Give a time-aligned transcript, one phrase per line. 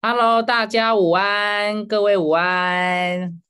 [0.00, 3.42] Hello，大家午安，各位午安，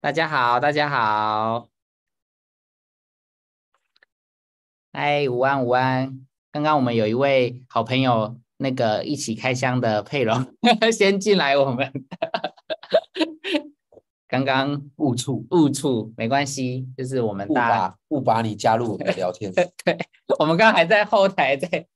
[0.00, 1.68] 大家好，大家好，
[4.90, 6.26] 哎，午安午安。
[6.50, 10.44] 刚刚我们有一位好朋友，那个一起开箱的佩蓉
[10.92, 11.88] 先进来，我们
[14.26, 19.52] 刚刚误触误触没关系，就是我们误大把误把你加入我们的聊天。
[19.54, 19.96] 对，
[20.40, 21.86] 我们刚刚还在后台在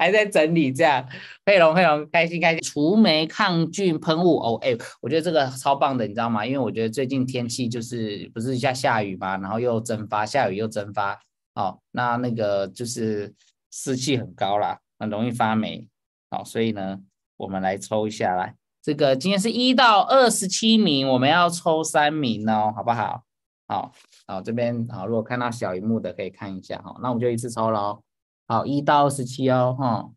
[0.00, 1.06] 还在整理，这样
[1.44, 6.46] 佩蓉佩蓉开心开心，除霉抗菌喷雾哦，哎，我觉得这个超棒的，你知道吗？
[6.46, 11.20] 因为我觉得最近天气就是不是一下下雨嘛，然后又蒸发，下雨又蒸发，
[11.54, 13.34] 哦，那那个就是
[13.70, 15.86] 湿气很高啦，很容易发霉，
[16.30, 16.98] 好，所以呢，
[17.36, 23.22] 我们来抽一下来，这个今天是一到二十七名，我们要抽三名哦，好不好？
[23.68, 23.92] 好。
[24.26, 28.00] 好，这边好，如果看到小荧幕的可以看一下哈，那我们就一次抽喽。
[28.50, 30.10] 好，一到二十七哦，哈，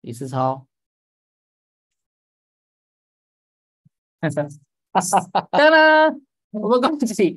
[0.00, 0.64] 一次抽。
[4.20, 4.30] 当
[5.50, 6.20] 当，
[6.52, 7.36] 我们恭喜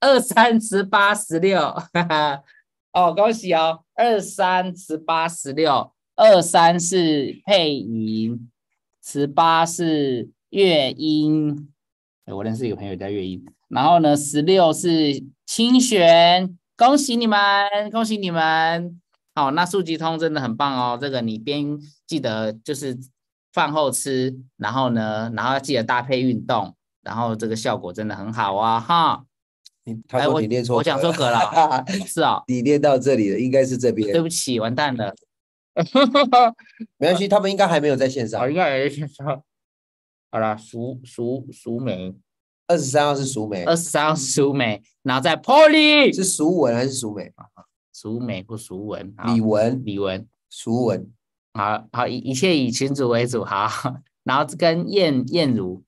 [0.00, 1.60] 二三十八十六，
[2.94, 8.50] 哦，恭喜哦，二三十八十六，二三是配音，
[9.04, 11.70] 十八是乐音。
[12.24, 13.44] 我认识一个朋友叫乐音。
[13.68, 17.40] 然后呢，十六是清玄，恭喜你们，
[17.90, 19.00] 恭喜你们！
[19.34, 20.96] 好，那速记通真的很棒哦。
[20.98, 21.76] 这个你边
[22.06, 22.96] 记得就是
[23.52, 28.78] 饭后吃，然后呢，然后要记得搭配运动，然后这个效果真的很好啊！
[28.78, 29.24] 哈，
[29.82, 34.12] 你他说你念错，我讲错格了， 是哦，你念到这里了，应该是这边。
[34.12, 35.12] 对不起，完蛋了。
[36.96, 38.48] 没关系，他们应该还没有在线上。
[38.48, 39.42] 应该还在线上。
[40.30, 42.14] 好了，熟熟熟梅。
[42.68, 47.32] 二十三号是熟美，二十三号是熟美，然后在 Polly 是熟文还是熟美？
[47.92, 49.12] 熟美不熟文？
[49.24, 51.10] 李文，李文，熟文。
[51.54, 53.68] 好好一一切以群主为主，好。
[54.22, 55.82] 然后跟燕燕如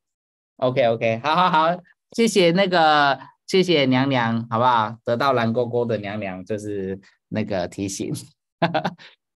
[0.56, 1.76] ，OK OK，好好好，
[2.12, 4.96] 谢谢那个谢谢娘娘，好不好？
[5.04, 6.98] 得到蓝勾勾的娘娘就是
[7.28, 8.12] 那个提醒。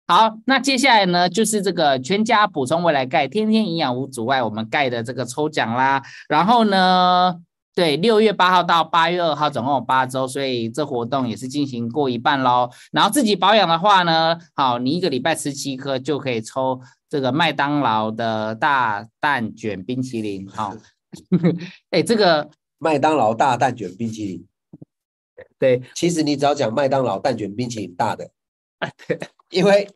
[0.06, 6.02] 好，那接下来呢，就是这个全家补充未来钙，天天营养无阻碍，我们钙的这个抽奖啦。
[6.28, 7.40] 然后呢，
[7.74, 12.68] 对，六月八号到八月二号，总共有八周，所以这活动也是进行过一半喽。
[12.92, 16.78] 然后自己保养的话呢，好，你一个礼拜吃七颗就可以抽
[17.08, 20.46] 这个麦当劳的大蛋卷冰淇淋。
[20.46, 20.74] 好，
[21.88, 24.46] 哎，这个 麦当劳大蛋卷冰淇淋，
[25.58, 28.28] 对，其实你只要讲麦当劳蛋卷冰淇淋大的。
[29.06, 29.18] 对，
[29.50, 29.88] 因为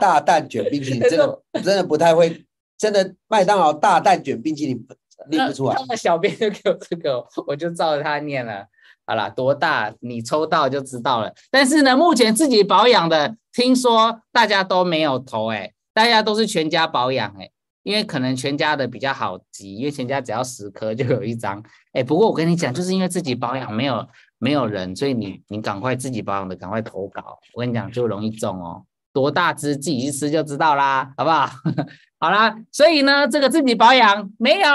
[0.00, 2.44] 大蛋卷冰淇淋 真的真的不太会，
[2.78, 4.86] 真的麦当劳大蛋卷冰淇淋
[5.28, 5.74] 念不出来。
[5.78, 8.66] 那个小编就给我这个， 我就照着他念了。
[9.06, 11.32] 好了，多大你抽到就知道了。
[11.50, 17.50] 但是呢，目前自己保养的，听说大家都没有投哎，大家都是全家保养哎，
[17.82, 21.60] 因为可能全家的比较好集，因为全家只要十颗就有一张
[21.92, 22.04] 哎。
[22.04, 24.06] 不过我跟你讲，就是因为自己保养没有。
[24.40, 27.38] 没有人，所以你你赶快自己保养的，赶快投稿。
[27.52, 28.84] 我跟你讲，就容易中哦。
[29.12, 31.48] 多大只自己去吃就知道啦，好不好？
[32.18, 34.68] 好啦，所以呢，这个自己保养没有？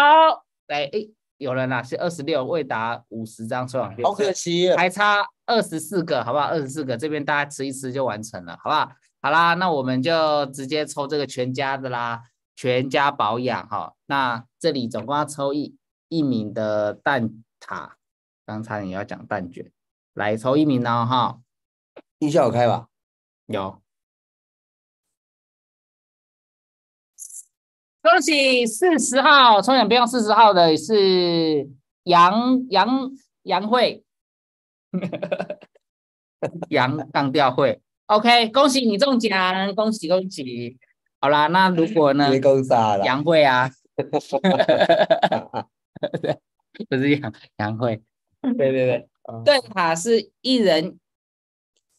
[0.67, 6.45] 哎哎，有人啦，是二十六，未达五十张抽奖券，好可惜，还差二十四个，好不好？
[6.45, 8.91] 二十四个，这边大家吃一吃就完成了，好不好？
[9.21, 12.21] 好啦，那我们就直接抽这个全家的啦，
[12.55, 13.93] 全家保养哈。
[14.05, 15.75] 那这里总共要抽一
[16.09, 17.91] 一名的蛋挞。
[18.45, 19.71] 刚才你要讲蛋卷，
[20.13, 21.41] 来抽一名呢哈，
[22.19, 22.87] 音效有开吧？
[23.47, 23.81] 有，
[28.01, 31.67] 恭喜四十号抽奖标四十号的是
[32.03, 33.11] 杨杨
[33.43, 34.05] 杨慧，
[36.69, 40.77] 杨杠掉会，OK，恭喜你中奖，恭喜恭喜。
[41.19, 42.29] 好啦，那如果呢？
[43.03, 43.71] 杨慧啊
[46.89, 48.03] 不是杨杨慧。
[48.57, 49.07] 对 对对，
[49.43, 50.97] 蛋塔是一人，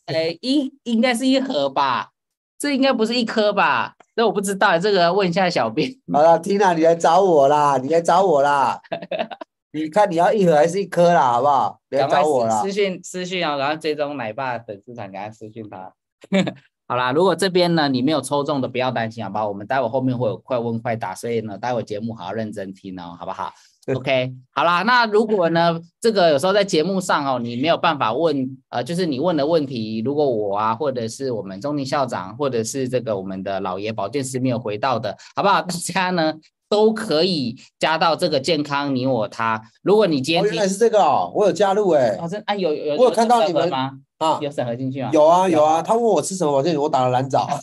[0.06, 2.10] 哎一应该是一盒吧，
[2.58, 3.94] 这应该不是一颗吧？
[4.14, 5.90] 这我不知道，这个问一下小编。
[6.12, 8.80] 好了，Tina，你来找我啦，你来找我啦，
[9.72, 11.80] 你看你要一盒还是一颗啦，好不好？
[11.90, 15.92] 来找我啦，私讯私讯啊，然后追踪奶爸粉丝团，给他私讯他。
[16.88, 19.48] 好啦，如果这边呢你没有抽中的，不要担心，好不好？
[19.48, 23.52] 我们待会后面会有快问快答，所以呢，待会节目好好认真听哦，好不好
[23.94, 35.62] ？OK，好啦，那如果呢，这个有时候在节目上哦，你没有办法问，呃，就是你问的问题，如果我啊，或者是我们中宁校长，或者是这个我们的老爷保健师没有回到的，好不好？
[35.62, 36.34] 大家呢
[36.68, 39.62] 都可以加到这个健康你我他。
[39.82, 43.92] 如果你今天原来是这个哦，我有加入哎，好像啊有有，我有看到你们吗？
[44.18, 45.10] 啊，有审核进去吗？
[45.12, 47.46] 有啊有啊，他问我吃什么保健品，我打了蓝藻。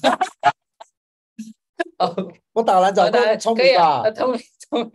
[2.00, 2.16] 哦，
[2.54, 4.12] 我打蓝藻当然够聪明吧呃？
[4.12, 4.40] 聪明
[4.70, 4.92] 聪明。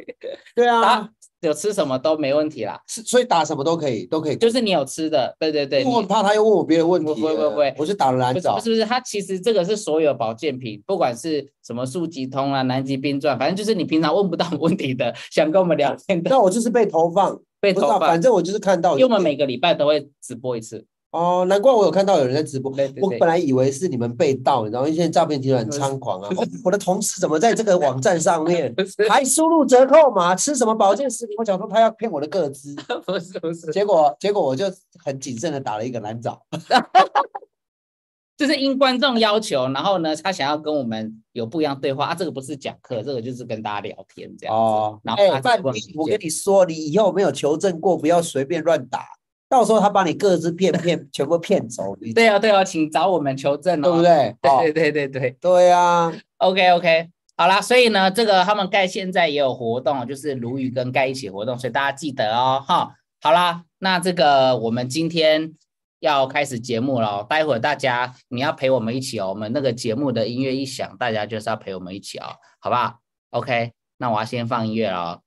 [0.54, 1.08] 对啊啊，
[1.40, 4.36] 有吃什么都没问题啦，是所以打什么都可以，都可以。
[4.36, 7.14] 就是你有吃的，对对对，我很怕他又问我别的问题了。
[7.14, 8.74] 不会不会我是打了蓝藻不是不。
[8.74, 18.20] 是不是，它其实这个是所有保健品，不管是什么速极通啊、南极冰钻，反正就是你平常问不到问题的，想跟我们聊天的，那我就是被投放，被投放反。
[18.20, 18.98] 正我就是看到。
[18.98, 22.70] 因为我们每个礼拜都会直播一次，哦，难怪我有看到有人在直播。
[22.72, 24.88] 对对对我本来以为是你们被盗，你知道吗？
[24.88, 26.28] 因为现在诈骗集团很猖狂啊！
[26.36, 28.74] 哦我的同事怎么在这个网站上面
[29.08, 31.36] 还输入折扣码，吃什么保健食品？
[31.38, 32.74] 我想说他要骗我的个资，
[33.06, 34.66] 不是不是，结果结果我就
[35.02, 36.42] 很谨慎的打了一个蓝藻。
[38.36, 44.60] 就是因观众要求，然后呢，他想要跟我们有不一样对话啊，这个不是讲课，这个就是跟大家聊天这样子。
[44.62, 49.04] 哦，然后哎，范他问斌，我跟你说，你以后没有求证过，不要随便乱打，
[49.48, 54.02] 到时候他把你各自骗骗全部骗走，你对啊对啊，请找我们求证哦，对不？
[54.02, 54.28] 对？
[54.42, 62.94] 哦对对对对对对啊，，OK OK，好啦，所以呢，这个他们盖现在也有活动，就是鲈鱼跟盖一起活动，所以大家记得哦，哈。
[63.20, 65.54] 好啦，那这个我们今天
[65.98, 72.26] 要开始节目了哦，待会儿大家你要陪我们一起哦，我们那个节目的音乐一响，大家就是要陪我们一起哦，
[72.60, 72.98] 好不好
[73.30, 75.22] ？OK，那我要先放音乐了哦。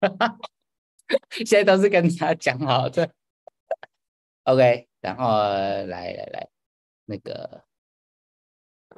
[1.44, 3.10] 现在都是跟大家讲好的
[4.44, 6.48] ，OK，然后来来来，
[7.04, 7.64] 那个，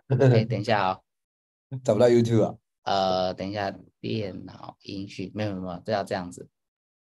[0.08, 1.02] 哎，等一下哦，
[1.82, 2.54] 找不到 YouTube 啊。
[2.84, 6.48] 呃，等一下，电脑音讯没有没有没有，这要这样子。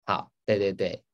[0.05, 1.05] 好，对对对，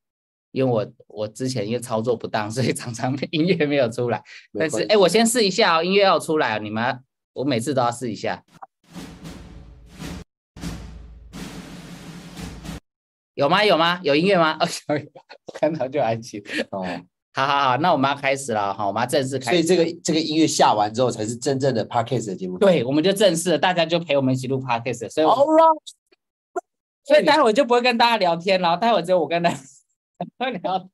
[0.51, 4.23] 因为我我之前因为操作不当，所以常常音乐没有出来。
[4.59, 7.05] 但是哎，我先试一下哦，音乐要出来哦，你们
[7.35, 8.43] 我每次都要试一下。
[13.37, 13.63] 有吗？
[13.63, 14.01] 有吗？
[14.03, 14.57] 有音乐吗？
[14.61, 14.95] 哦，有，
[15.47, 16.43] 我看到就安心。
[16.71, 16.83] 哦，
[17.35, 19.63] 好好好，那我们要开始了哈，我们要正式开始。
[19.63, 22.57] 所以这个这个音乐下完之后，才是真正的 Podcast 的节目。
[22.59, 25.79] 对，我们就正式了，大家就陪我们一起录 podcast，所以我，All right，
[27.05, 29.57] 所以待会我就不会跟大家聊天了，待会只有我跟大家
[30.49, 30.91] 聊天。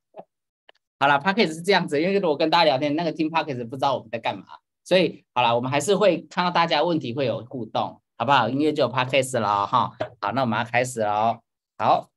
[0.99, 3.63] 好了 p o d c a s t 是这样子，因为如果跟大家聊天，那个听 p o d c a s
[3.63, 4.43] t 不知道我们在干嘛，
[4.83, 8.49] 所以好了，我们还是会看到大家问题会有互动，好不好？
[8.49, 9.91] 音乐就有 p o d c a s t 了哦哈。
[10.19, 11.39] 好，那我们要开始了哦。
[11.77, 12.12] 好。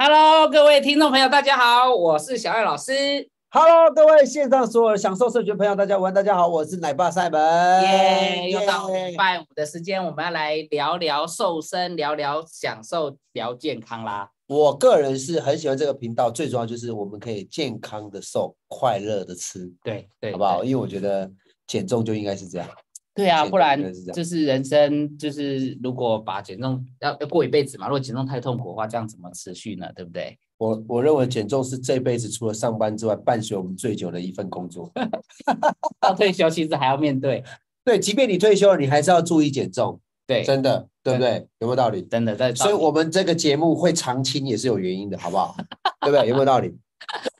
[0.00, 3.28] Hello，各位听众朋友，大家好，我是小艾老师。
[3.50, 7.82] Hello，各位线上所有享受社群朋友，大家晚安，大家好，我是奶爸赛门。
[7.82, 14.30] 耶，又到耶礼拜五的时间，我们要来聊聊瘦身，聊聊享受，聊健康啦。
[14.48, 20.62] 我个人是很喜欢这个频道，最重要就是我们可以健康的瘦，快乐的吃，对对，好不好？
[20.62, 21.30] 因为我觉得
[21.66, 22.68] 减重就应该是这样。
[23.18, 23.82] 对啊，不然
[24.14, 29.88] 就是人生就是如果把减重要要过一辈子嘛，如果减重太痛苦的话，这样怎么持续呢？
[29.96, 30.38] 对不对？
[30.56, 34.88] 我我认为减重是这辈子除了上班之外，伴随我们最久的一份工作。
[36.00, 37.42] 到退休其实还要面对，
[37.84, 41.44] 对，即便你退休了，你还是要注意减重，对，真的，对不对？
[41.58, 42.02] 有没有道理？
[42.02, 45.56] 真的在，所以我们这个节目会长青也是有原因的，好不好？
[46.02, 46.28] 对不对？
[46.28, 46.72] 有没有道理？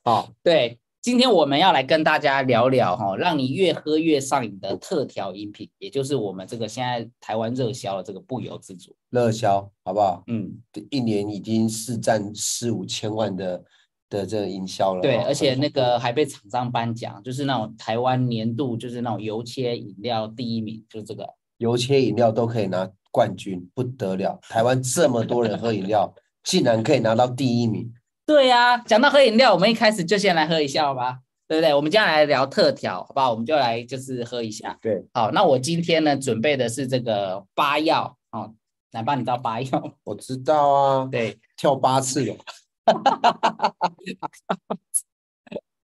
[0.02, 8.94] 好，对，今天我们要来跟大家聊聊哈，让你越喝越上瘾的特调饮品，也就是我们这个现在台湾热销的这个不由自主。
[9.10, 10.24] 热销，好不好？
[10.26, 13.62] 嗯，一年已经是占四五千万的
[14.10, 15.02] 的这个营销了哦。
[15.02, 21.24] 对，而且那个还被厂商颁奖，就是那种台湾年度就是那种油切饮料第一名，就是这个。
[21.58, 24.38] 油切饮料都可以拿冠军，不得了！
[24.42, 26.12] 台湾这么多人喝饮料，
[26.42, 27.92] 竟然可以拿到第一名。
[28.28, 31.72] 对呀、讲到喝饮料，我们一开始就先来喝一下好吧，对不对？
[31.72, 33.30] 我们接下来聊特调，好不好？
[33.30, 34.76] 我们就来就是喝一下。
[34.82, 38.52] 对，好，那我今天呢准备的是这个八药哦，
[38.92, 39.92] 来帮，你知道八药吗？
[40.04, 42.36] 我知道啊，对跳八次了。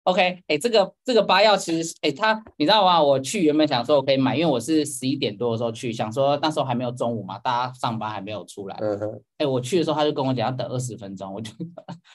[0.05, 3.03] ，OK，哎，这个这个八药其实，哎，它你知道吗？
[3.03, 8.77] 我去原本想说我可以买，因为我是十一点多的时候去，想说那时候还没有中午嘛，大家上班还没有出来。
[8.81, 11.51] 嗯哼，哎，我去的时候他就跟我讲要等二十分钟，我就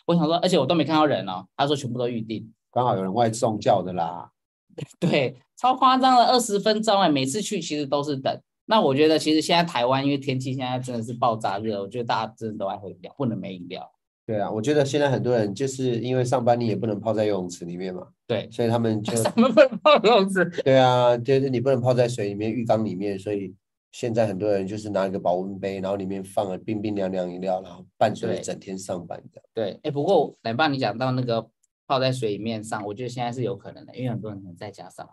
[0.08, 2.52] 我想说，而且我都没看到人哦，他说全部都预定。
[2.72, 4.30] 刚好有人外送叫的啦。
[5.00, 8.40] 对，超夸张的二十分钟哎，每次去其实都是等。
[8.66, 13.92] 那我觉得其实现在台湾因为天气现在真的是爆炸热，我觉得大家真的都爱喝饮料，不能没饮料。
[14.30, 20.46] 对啊，我觉得现在很多人就是因为上班你也不能泡在游泳池里面嘛，对，所以他们就 什么不能泡游泳池。
[20.64, 23.56] 对啊，就是你不能泡在水里面、浴缸里面，所以
[23.92, 29.42] 现在很多人就是拿一个保温杯，然后里面放了冰冰凉凉饮料，然后伴随着整天上班的。
[29.52, 31.50] 对，哎，不过奶爸你讲到那个
[31.88, 35.10] 泡在水里面上，我觉得现在是有可能的，因为很多人可能在家上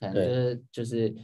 [0.00, 1.14] 班，可能就是就是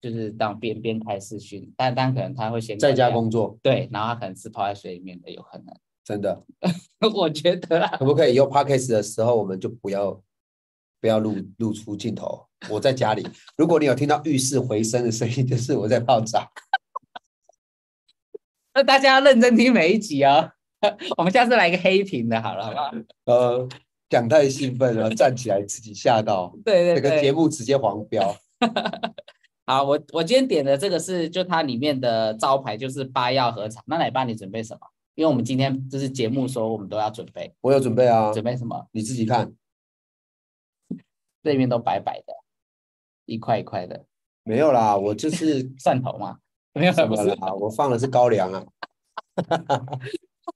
[0.00, 5.66] 就是当边边开视讯，但但可能他会先在家工作，对，然后他可能是泡在水里面的，有可能，
[6.04, 6.42] 真的，
[7.14, 10.20] 我觉得啦，可不可以以后 podcast 的时候，我们就不要
[11.00, 12.46] 不要露露出镜头？
[12.68, 16.46] 我在家里，如果你有听到浴室回声的声音，就是我在泡澡。
[18.74, 20.50] 那大家要认真听每一集哦。
[21.16, 22.92] 我们下次来一个黑屏的，好了，好不好？
[23.26, 23.68] 呃，
[24.08, 28.34] 讲太兴奋了，站起来自己吓到，对对整个节对，目直接黄标。
[29.64, 34.80] 好，我我今天点的这个是就它里面的招牌就是八药合茶，那奶爸你准备什么？
[35.14, 38.88] 因为我们今天就是节目说我们都要准备，我有准备啊，准备什么？
[38.92, 39.52] 你自己看。
[41.42, 42.32] 这边都白白的，
[43.26, 44.04] 一块一块的
[44.44, 46.38] 没有啦，我就是 蒜头嘛？
[46.72, 47.04] 没有，什。
[47.04, 48.64] 么啦，我放的是高粱啊。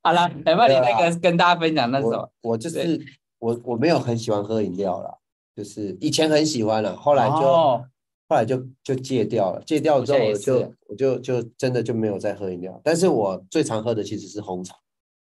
[0.02, 2.56] 好了，奶爸你没有啦那个跟大家分享那是什么我？
[2.56, 3.04] 就是
[3.40, 5.12] 我我没有很喜欢喝饮料啦，
[5.56, 7.84] 就是以前很喜欢了，后来就、哦
[8.28, 14.74] 后来就就戒掉了，戒掉之后我就我就就真的就没有再喝饮料，但是我最常喝的其实是红茶，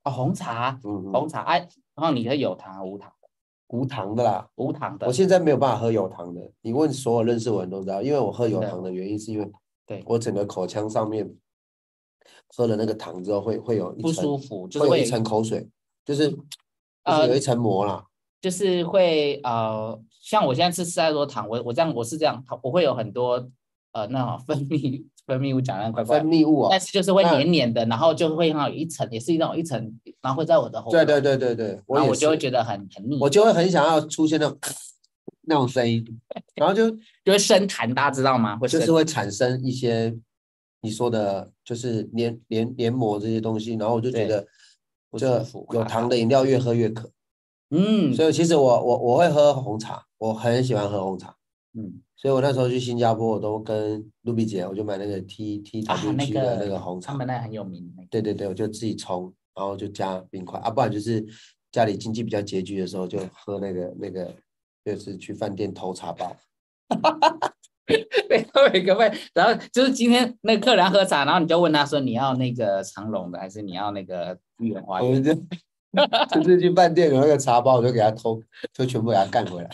[0.04, 1.60] 哦，红茶，嗯，红茶，哎、
[1.96, 3.28] 然后你喝有糖无糖的？
[3.70, 4.48] 无糖的啦。
[4.56, 5.08] 无糖的。
[5.08, 9.52] 我现在没有办法喝有糖的，你问所有认识我的人都知道，因为我喝有糖的原因是因为
[9.88, 11.30] 对我整个口腔上面
[12.48, 15.68] 喝了那个糖之后会会有一不舒服，就是会会有一层口水，
[16.06, 16.42] 就是就是
[17.04, 18.06] 呃有一层膜啦。
[18.42, 23.50] 就是会呃，像我现在吃吃太多糖，我我这样我是这样，我会有很多
[23.92, 34.58] 呃那种分泌分泌物，讲的分泌物哦但，是就是会黏黏的，然后就会像有一层，也是一种一层，然后会在我的喉对咙，对对对对，我然后我就会觉得很很腻，我就会很想要出现那种
[35.42, 36.06] 那种声音，
[36.56, 36.90] 然后就
[37.26, 38.58] 就会生痰，大家知道吗？
[38.58, 40.16] 会就是会产生一些
[40.82, 44.46] 你说的，就是黏黏黏膜这些东西，然后我就觉得
[45.10, 47.10] 不这舒服卡卡有糖的饮料越喝越渴，
[47.72, 51.36] 嗯所以其实我我我会喝红茶，我很喜欢喝红茶，
[51.74, 61.26] 嗯所以我那时候去新加坡，我都跟露比姐，我就买那个 T T 啊 W 的那个红茶他，们那很有名对对对，我就自己冲，然后就加冰块啊，不然就是
[61.72, 64.32] 家里经济比较拮据的时候，就喝那个那个，
[64.86, 66.36] 就是去饭店偷茶包。
[68.30, 69.12] 对，都有一个味。
[69.34, 75.24] 然后就是今天那个客人喝茶，然后你就问他说你要那个长隆的还是你要那个玉园花园？
[75.94, 78.42] 就就是去饭店有那个茶包，我就给他偷，
[78.74, 79.70] 就全部给他干回来。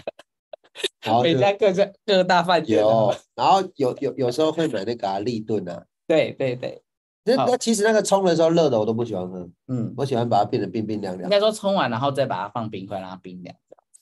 [1.02, 6.82] 然后就每家各家各大饭店都有，然后有有有时候会买那个啊立顿啊，对对对，
[7.24, 11.24] 那那其实那个冲的时候热的我都不喜欢喝，嗯，我喜欢把它变得冰冰凉凉。
[11.24, 13.56] 应该说冲完然后再把它放冰块让它冰凉。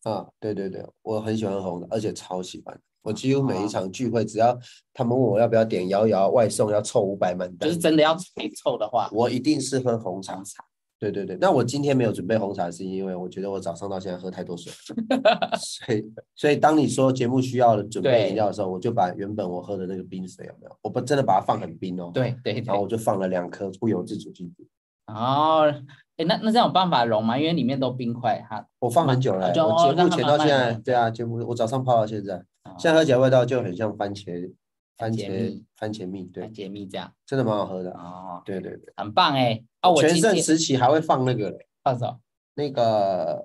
[0.03, 2.77] 啊，对对对，我很喜欢喝红的，而且超喜欢。
[3.01, 4.57] 我几乎每一哦场聚会，只要
[4.93, 10.43] 他们问我要不要点摇摇外送，要凑五百满单就是，真的要太臭的话，我一定是喝红茶红。
[10.43, 10.63] 茶。
[10.97, 14.71] 对对对，那我今天没有准备红茶，是因为我觉得我早上到现在喝太多水，
[15.59, 22.61] 所以所以当你说节目需要准备对饮料的时候，我就把原本我喝的那个冰水有没有，我不真的把它放很冰哦，，对对对。
[22.61, 24.67] 然后我就放了两颗不由自主进去，
[25.07, 25.69] 哦，
[26.17, 27.37] 哎，那那这样有办法溶吗？
[27.37, 28.65] 因为里面都冰块，哈。
[28.79, 32.73] 我放很久了我节目前到现在，溶对啊，节目我早上泡到现在，哦。
[32.79, 34.49] 现在喝起来味道就很像番茄
[34.97, 37.11] 番番茄茄蜜番茄蜜，对很，解密这样。
[37.25, 37.91] 真的蛮好喝的。
[37.91, 39.63] 哦，对对对，很棒哎。
[39.81, 42.19] 哦，我全盛时期还会放那个嘞放什么
[42.55, 42.83] 那个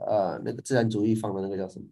[0.07, 1.87] 呃那个自然主义放的那个叫什么？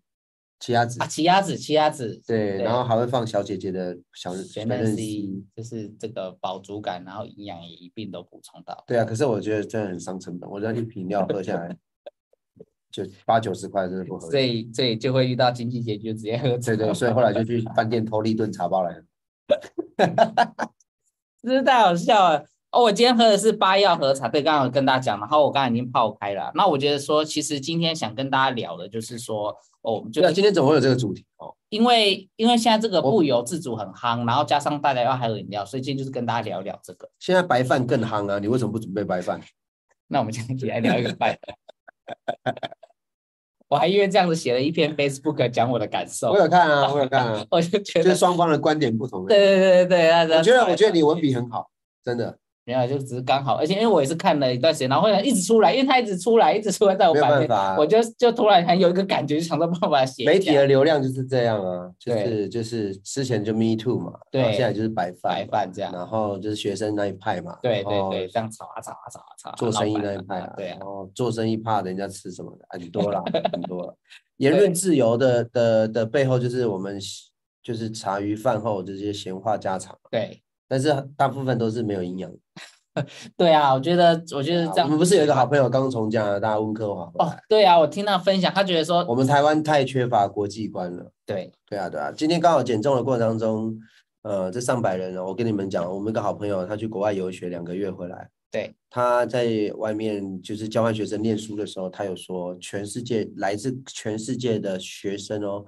[0.61, 2.21] 奇亚籽啊？，奇亚籽，奇亚籽。
[2.27, 5.45] 对，然后还会放小姐姐的小全小嫩面 C 丝。
[5.55, 8.83] 就是这个饱足感，然后营养也一并都补充到。
[8.87, 11.77] 对啊，可是我觉得真的很伤成本，我这样一瓶料喝下来
[12.91, 14.61] 就八九十块，真的不合所理。
[14.61, 16.57] 以所以就会遇到经济拮据，直接喝。
[16.59, 19.05] 对对，所以后来就去饭店偷了一顿茶包来喝。
[21.43, 22.45] 真是太好笑了。
[22.71, 26.53] 哦，我今天喝的是八药和茶，对，刚刚有跟大家讲，然后我刚才已经泡开了。
[26.55, 29.49] 那我觉得说，其实今天想跟大家聊的就是说，
[29.81, 31.25] 哦，我们就今天怎么会有这个主题？
[31.39, 37.09] 哦，因为因为现在这个不由自主很夯，然后加上大家要还有饮料，所以今天就是跟大家聊一聊这个。
[37.19, 39.41] 现在白饭更夯啊，你为什么不准备白饭？
[40.07, 41.39] 那我们今天一起来聊一个拜。
[43.69, 49.27] 我还因为这样子写了一篇 Facebook 讲我的感受我，有看啊，我有看啊， 我就觉得就是，双方的观点不同。
[49.27, 51.69] 对对对对对，我觉得，我觉得你文笔很好，
[52.03, 60.27] 真的没有，就只是刚好，而且因为我也是看了一段时间，然后后来一直出来，因为他一直出来，一直出来在我没有版面，我就就突然很有一个感觉，就想到办法写。
[60.27, 73.97] 媒体的流量就是这样啊，就是就是之前就 Me Too 嘛，对然后现在就是白饭白嘛，饭这样，然后就是学生那一派嘛，对对对，这样吵啊吵啊吵啊吵啊，做生意那一派啊，对啊然，后做生意怕人家吃什么的 很多啦，很多了。
[74.37, 76.99] 言论自由的的的背后，就是我们
[77.63, 82.39] 就是茶余饭后这些闲话家常，对，但是大部分都是没有营养的。
[83.37, 91.13] 对啊，我觉得我觉得这样我们不是有一个好朋友刚从加拿大温哥华回哦，，对啊，我听他分享，他觉得说我们台湾太缺乏国际观了。
[91.25, 93.79] 对，对啊，对啊，今天刚好减重的过程当中，
[94.23, 99.47] 呃，这上百人哦，我跟你们讲，我们一个好朋友，他去国外游学两个月回来，对，他在
[99.77, 105.65] 外面就是交换学生念书的时候，他有说，全世界来自全世界的学生哦，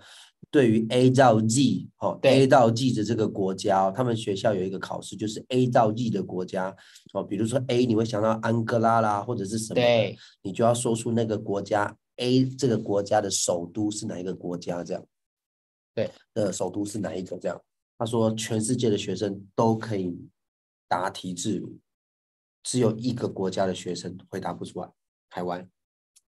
[0.51, 6.75] 对于 A 到 Z 哦对，A 到 Z 的这个国家哦，他们学校有一个考试，就是 A 到 Z 的国家
[7.13, 9.81] 哦，比如说 A 你会想到安哥拉啦，或者是什么
[10.43, 15.07] 你就要说出那个国家 A 这个国家的首都是哪一个国家这样。
[15.95, 17.39] 对，的首都是哪一个？
[17.39, 17.61] 这样，
[17.99, 20.17] 他说全世界的学生都可以
[20.89, 21.79] 答题自如，
[22.63, 24.89] 只有一个国家的学生回答不出来，
[25.29, 25.69] 台湾。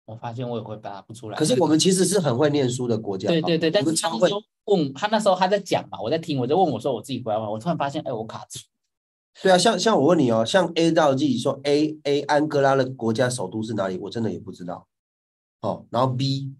[0.10, 1.38] 我发现我也会答不出来。
[1.38, 3.86] 可是我们其实是很会念书的国家，对对对，但。
[3.86, 8.60] 是他那时候问他那时候他在讲嘛，我在听，我在问我说我自己回来玩，我突然发现，哎，我卡住。
[9.42, 13.98] 对啊，像像我问你哦，像 A 到 G 说 A A 安哥拉的国家首都是哪里？
[14.00, 14.88] 我真的也不知道。
[15.62, 16.54] 哦，然后 B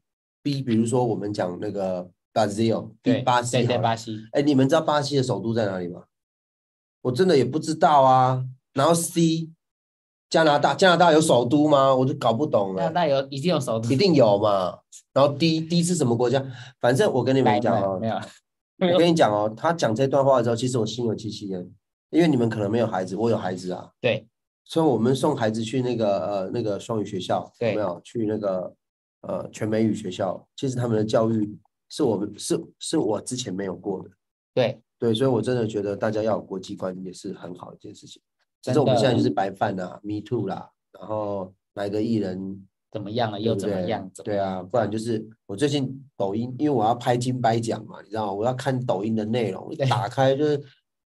[0.44, 6.04] B，比如说我们讲那个 Brazil，对，巴西对巴西，哎，你们知道巴西的首都在哪里吗？
[7.02, 8.46] 我真的也不知道啊。
[8.74, 9.50] 然后 C，
[10.30, 11.96] 加拿大，加拿大有首都吗？
[11.96, 12.82] 我就搞不懂了。
[12.82, 14.78] 加拿大有一定有首都一，定有嘛。
[15.12, 16.44] 然后 D D 是什么国家？
[16.80, 21.60] 反正我跟你们讲哦没，有，我跟你讲哦，他讲这段话的时候，其实我心有戚戚焉，
[22.12, 23.90] 因为你们可能没有孩子，我有孩子啊。
[24.00, 24.28] 对
[24.66, 28.72] 所以我们送孩子去那个呃那个双语学校，有对没有去那个
[29.22, 30.48] 呃全美语学校？
[30.56, 31.58] 其实他们的教育
[31.90, 34.10] 是我们是是我之前没有过的。
[34.54, 38.22] 对对，所以我真的觉得大家要有国际观也是很好的一件事情。
[38.62, 44.12] 只真是我们现在就是白饭啦，Me Too 啦，然后哪个艺人怎么样了又怎么对样？
[44.24, 48.34] 对啊，不然就是我最近抖音，因为我要拍金掰奖嘛，你知道吗？
[48.34, 50.62] 我要看抖音的内容，一打开就是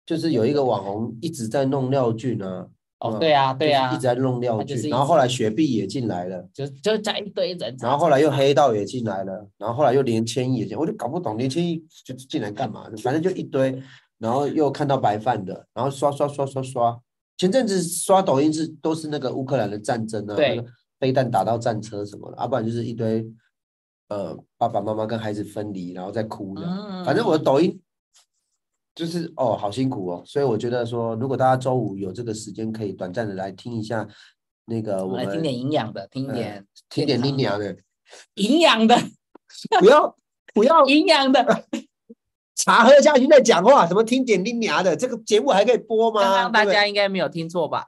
[0.06, 2.68] 就是有一个网红一直在弄廖俊啊，
[3.00, 12.90] 哦，嗯对啊对啊一直，在弄廖俊，他就是一然后后直来雪碧也进来了，就就在一堆人，然后后来又黑道也进来了，然后后来又连千亿也进，我就搞不懂连千亿就进来干嘛？
[13.04, 13.82] 反正就一堆，
[14.18, 17.00] 然后又看到白饭的，然后刷刷刷刷刷。
[17.38, 20.56] 前阵子刷抖音是都是那个乌克兰的战争啊，对。
[20.56, 20.68] 那个
[21.00, 23.24] 飞弹打到战车什么的，要、不然就是一堆
[24.10, 26.64] 呃爸爸妈妈跟孩子分离，然后再哭的。
[26.64, 27.80] 嗯，反正我的抖音
[28.96, 34.08] 就是哦，好辛苦哦，所以我觉得说，如果大家周五有这个时间，可以短暂的来听一下
[34.66, 37.78] 那个我们听点营养的，听呃点听点健康你娘的，
[38.34, 38.96] 营养的，
[39.80, 40.16] 不要
[40.56, 40.84] 不要。
[40.88, 41.66] 营养的。
[42.58, 46.22] 茶喝下去再讲话，什么听点你娘的，这个节目还可以播吗？
[46.22, 47.88] 刚刚大家应该没有听错吧？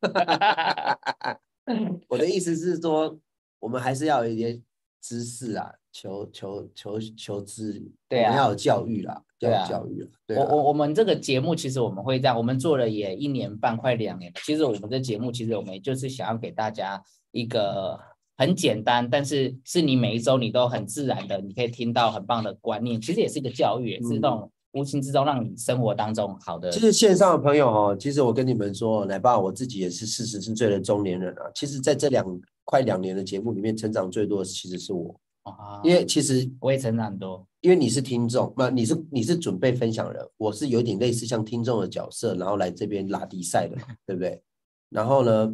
[2.08, 3.16] 我的意思是说，
[3.58, 4.60] 我们还是要有一些
[5.00, 14.40] 知识啊，求求求求知，对啊要有教育啦，要对啊有教育啊，对啊我我我们这个节目其实我们会这样，我们做了也一年半，快两年了。
[14.44, 17.00] 其实我们的节目其实我们就是想要给大家
[17.32, 18.00] 一个
[18.40, 22.98] 很简单，但是是你每一周你都很自然的，你可以听到很棒的观念。
[22.98, 26.80] 其实也是一个教育，也是那种无形之中让你生活当中好的其。
[26.80, 31.42] 实线上的朋友哦，其实我跟你们说，奶爸我自己也是四十岁的中年人啊。
[31.54, 32.24] 其实在这两
[32.64, 43.76] 快两年的节目里面，成长最多的其实是我，啊因为其实我也成长很多，因为你是听众，那你是你是准备分享人，我是有点类似像听众的角色，然后来这边拉迪赛的，
[44.06, 44.42] 对不对？
[44.88, 45.52] 然后呢，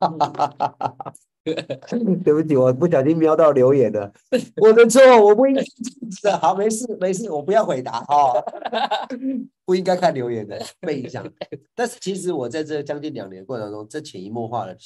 [2.24, 4.12] 对不起，我不小心瞄到留言了，
[4.56, 6.46] 我的错，我不应该这样子。
[6.46, 8.42] 好，没事没事，我不要回答 哦，
[9.64, 11.26] 不应该看留言的，被影响。
[11.74, 14.76] 但是其实我在这将近两年的过程当中，这潜移默化的，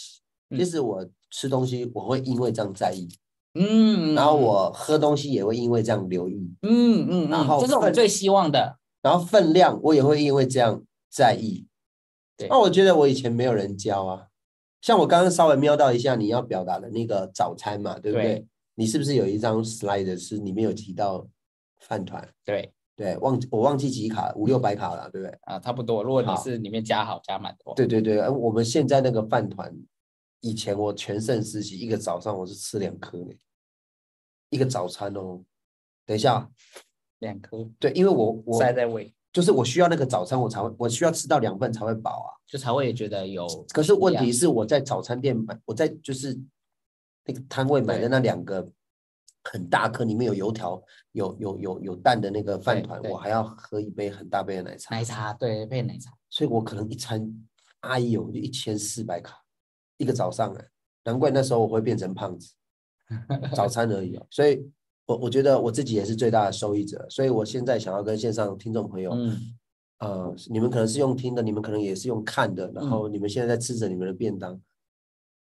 [0.57, 3.09] 其实我吃东西我会因为这样在意，
[3.55, 6.51] 嗯，然后我喝东西也会因为这样留意。
[6.63, 8.77] 嗯嗯嗯，然后分这是我们最希望的。
[9.03, 11.67] 然后分量我也会因为这样在意。
[12.37, 14.27] 对那我觉得我以前没有人教啊，
[14.83, 18.35] 像我刚刚稍微瞄到一下你要表达的那个早餐嘛，对不对？
[18.35, 21.27] 对你是不是有一张 slide 是里面有提到
[21.81, 22.29] 饭团？
[22.45, 25.39] 对对，忘记我忘记几卡，五六百卡了，对不对？
[25.43, 26.03] 啊，差不多。
[26.03, 29.73] 如果你是里面加好加满的话，对对对，而我们现在那个饭团，
[30.41, 33.33] 以前我全盛时期一个早上我是吃两颗呢，
[34.51, 35.43] 一个早餐哦。
[36.05, 36.51] 等一下，
[37.21, 42.31] 两颗对，因为我我塞在胃，就是我需要那个早餐，我才会我需要吃到两份才会饱啊。
[42.47, 43.47] 就才会觉得有。
[43.73, 46.39] 可是问题是我在早餐店买，我在就是
[47.25, 48.71] 那个摊位买的那两个
[49.45, 56.13] 很大颗，里面有油条、有有有有蛋的那个饭团，我还要喝一杯很大杯的奶茶，奶茶，对，杯奶茶。
[56.29, 57.27] 所以我可能一餐
[57.81, 59.43] 阿姨有就一千四百卡
[59.97, 60.69] 一个早上哎，
[61.05, 62.53] 难怪那时候我会变成胖子，
[63.55, 64.27] 早餐而已哦。
[64.31, 64.71] 所以
[65.13, 69.39] 我我觉得我自己也是最大的受益者，所以我现在想要跟线上听众朋友，嗯，
[69.99, 74.59] 呃，你们可能是用听的，你们可能也是用看的，然后你们现在在吃着你们的便当，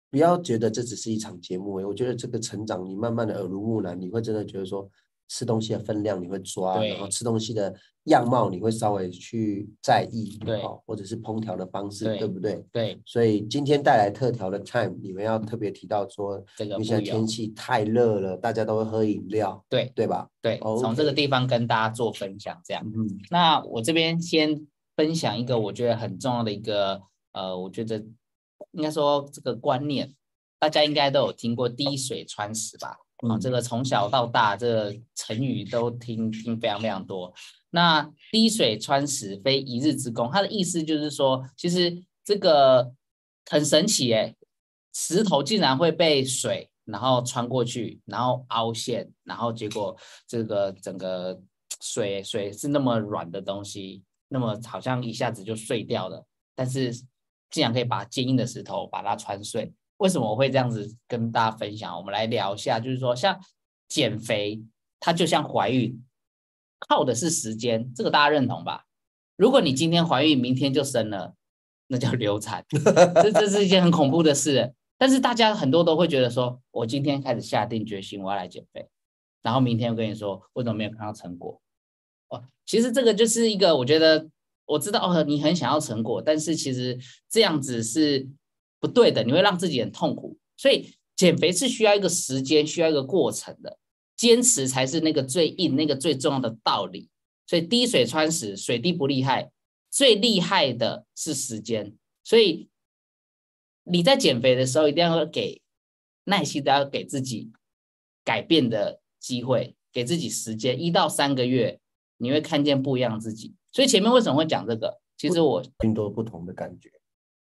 [0.09, 4.89] 不要觉得这只是一场节目、欸，我觉得这个成长，你慢慢的耳濡目染，你会真的觉得说
[5.29, 7.73] 吃东西的分量你会抓，然后吃东西的
[8.05, 12.65] 样貌你会稍微去在意，对哦，或者是烹调的方式，对对不对？
[12.71, 20.27] 对，所以今天带来特调的 time，你们要特别提到说，这个因为现在天气太热了，大家都会喝饮料，对对吧？
[20.41, 22.83] 对，哦从这个地方跟大家做分享，这样。
[22.85, 26.99] 嗯，那我这边先分享一个我觉得很重要的一个，
[27.33, 28.03] 呃，我觉得
[28.71, 30.15] 应该说这个观念，
[30.57, 32.97] 大家应该都有听过“滴水穿石”吧？
[33.21, 37.33] 啊、嗯这个从小到大，这个成语都听听非常非常多。
[37.71, 42.91] 那“滴水穿石，非一日之功”，它的意思就是说，其实这个
[43.49, 44.35] 很神奇诶，
[44.93, 49.95] 石头竟然会被水然后穿过去，然后凹陷，然后结果
[50.27, 51.39] 这个整个
[51.81, 56.91] 水水是那么软的东西，那么好像一下子就碎掉了，但是
[57.51, 59.71] 竟然可以把坚硬的石头把它穿碎。
[59.99, 61.95] 为什么我会这样子跟大家分享？
[61.97, 63.39] 我们来聊一下，就是说像
[63.87, 64.61] 减肥，
[64.99, 66.03] 它就像怀孕，
[66.79, 68.85] 靠的是时间，这个大家认同吧？
[69.35, 71.33] 如果你今天怀孕，明天就生了，
[71.87, 72.65] 那叫流产，
[73.15, 74.73] 这这是一件很恐怖的事。
[74.97, 78.89] 但是大家很多都会觉得说，我今天开始下定决心，我要来减肥，
[79.41, 81.61] 然后明天我跟你说，为什么没有看到成果？
[82.29, 84.29] 哦，其实这个就是一个，我觉得
[84.65, 86.97] 我知道哦，你很想要成果，但是其实
[87.29, 88.27] 这样子是
[88.79, 90.37] 不对的，你会让自己很痛苦。
[90.55, 93.77] 所以减肥是需要一个时间，需要一个过程的，
[94.15, 97.09] 坚持才是那个最硬、那个最重要的道理。
[97.47, 99.51] 所以滴水穿石，水滴不厉害，
[99.89, 101.95] 最厉害的是时间。
[102.23, 102.69] 所以
[103.83, 105.61] 你在减肥的时候，一定要给
[106.25, 107.51] 耐心的要给自己
[108.23, 111.79] 改变的机会，给自己时间，一到三个月，
[112.17, 113.55] 你会看见不一样的自己。
[113.71, 114.99] 所以前面为什么会讲这个？
[115.17, 116.91] 其实我更多不同的感觉。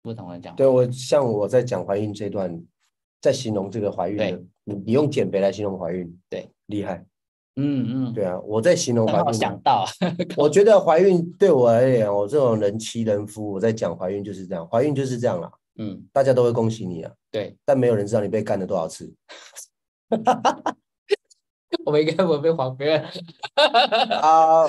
[0.05, 2.63] 不同的讲法，对我像我在讲怀孕这段，
[3.19, 7.03] 在形容这个怀孕的，你你用减肥来形容怀孕，对，厉害。
[7.55, 9.83] 嗯嗯，对啊，我在形容怀孕，想到，
[10.37, 19.11] 我觉得怀孕对我而言，我这种人妻人夫，我在讲怀孕就是这样，怀孕就是这样啦，嗯，大家都会恭喜你啊，对，但没有人知道你被干了多少次。
[21.86, 23.10] 我们应该不被黄飞了，
[24.19, 24.65] 啊，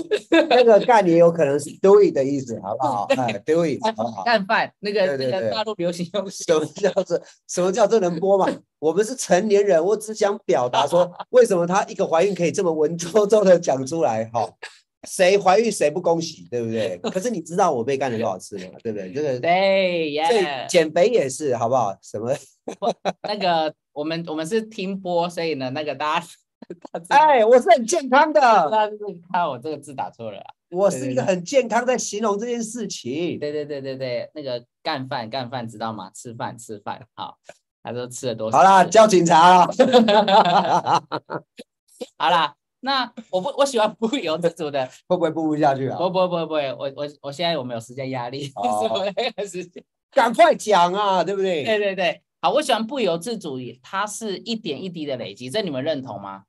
[0.51, 3.07] 那个 干也有可能是 do it 的意思，好不好？
[3.17, 4.23] 哎， do it，好不好？
[4.23, 8.47] 干饭那个那个大陆流行用，什么叫做什么叫做能播嘛？
[8.79, 14.27] 我们是成年人，我只想表达说， 为什么她一个怀孕可以这么文绉绉的讲出来？
[14.27, 14.47] 哈，
[15.09, 16.99] 谁怀孕谁不恭喜，对不对？
[17.11, 18.73] 可是你知道我被干了多少次吗？
[18.83, 19.11] 对不对？
[19.13, 21.97] 这个对所以耶，减肥也是，好不好？
[22.03, 22.37] 什么？
[23.23, 26.27] 那个我们我们是听播，所以呢，那个大家
[27.09, 30.45] 哎，我是很健康的，大家就是看我这个字打错了啦。
[30.71, 33.39] 我是一个很健康在形容这件事情。
[33.39, 36.11] 对对对对对，那个干饭干饭知道吗？
[36.15, 37.37] 吃饭吃饭，好，
[37.83, 38.59] 他说吃了多少？
[38.59, 39.73] 好啦，叫警察了。
[42.19, 45.97] 好啦，那我不我喜欢不由自主的， 会不会播不下去啊？
[45.97, 49.05] 不不不不，我我我现在我们有时间压力，哦
[49.39, 49.85] 是时间。
[50.11, 51.63] 赶快讲啊，对不对？
[51.65, 56.43] 对对对，好，我喜欢不由自主，它是一点一滴的累积，这你们认同吗？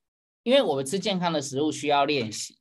[0.48, 2.56] 因为我们吃健康的食物需要练习，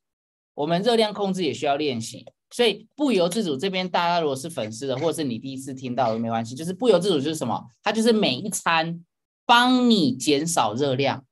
[0.55, 9.05] 我们热量控制也需要练习，所以不由自主这边大家如果是粉丝的，或者是你第一次听到都没关系，就是不由自主就是什么，它就是每一餐
[9.47, 11.25] 帮你减少热量。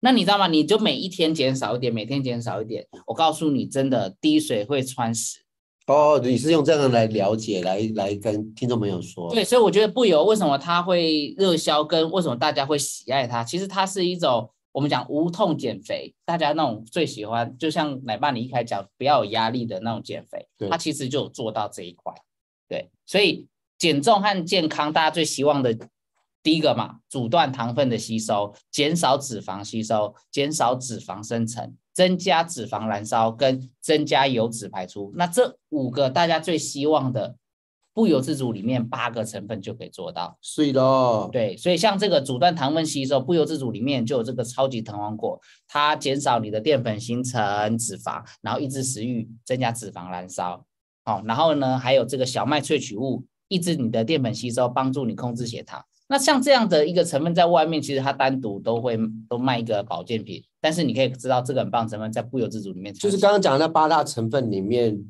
[0.00, 0.48] 那你知道吗？
[0.48, 2.84] 你就每一天减少一点，每天减少一点。
[3.06, 5.38] 我告诉你，真的滴水会穿石。
[5.86, 9.30] 哦，你是用这样来了解，来来跟听众朋友说。
[9.30, 22.14] 对，所以我觉得不由为什么它会热销，跟为什么大家会喜爱它，其实它是一种我们讲无痛减肥，大家那种最喜欢，就像奶爸你一开始讲不要有压力的那种减肥对，它其实就有做到这一块。
[22.68, 25.76] 对，所以减重和健康，大家最希望的
[26.42, 35.12] 第一个嘛，阻断糖分的吸收，减少脂肪吸收，减少脂肪生成，增加脂肪燃烧，跟增加油脂排出。
[35.16, 37.36] 那这五个大家最希望的，
[37.92, 40.38] 不由自主里面八个成分就可以做到。
[40.40, 50.64] 是的，对，所以像这个阻断糖分吸收，不由自主里面就有这个超级藤黄果，它减少你的淀粉形成脂肪，然后抑制食欲，增加脂肪燃烧。
[51.04, 55.82] 好、然后呢，还有这个小麦萃取物，抑制你的淀粉吸收，帮助你控制血糖。
[56.08, 58.98] 那像这样的一个成分，在外面其实它单独都会
[59.28, 65.00] 都卖一个保健品，但是你可以知道这个很棒成分在不由自主里面，就是刚刚讲的那八大成分里面，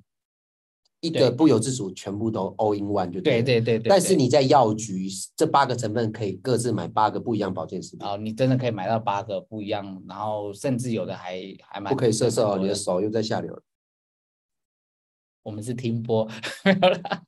[1.01, 3.23] 一对个不由自主全部都 all in one 就了。
[3.23, 3.79] 对对对对。
[3.79, 13.63] 对但是你在药局，这八个成分可以各自买八个不一样保健食品，哦，你真的可以买到八个不一样，然后甚至有的还还蛮不可以色色哦，你的手又在下流了。
[15.43, 16.29] 我们是听播，
[16.65, 17.23] 没有啦。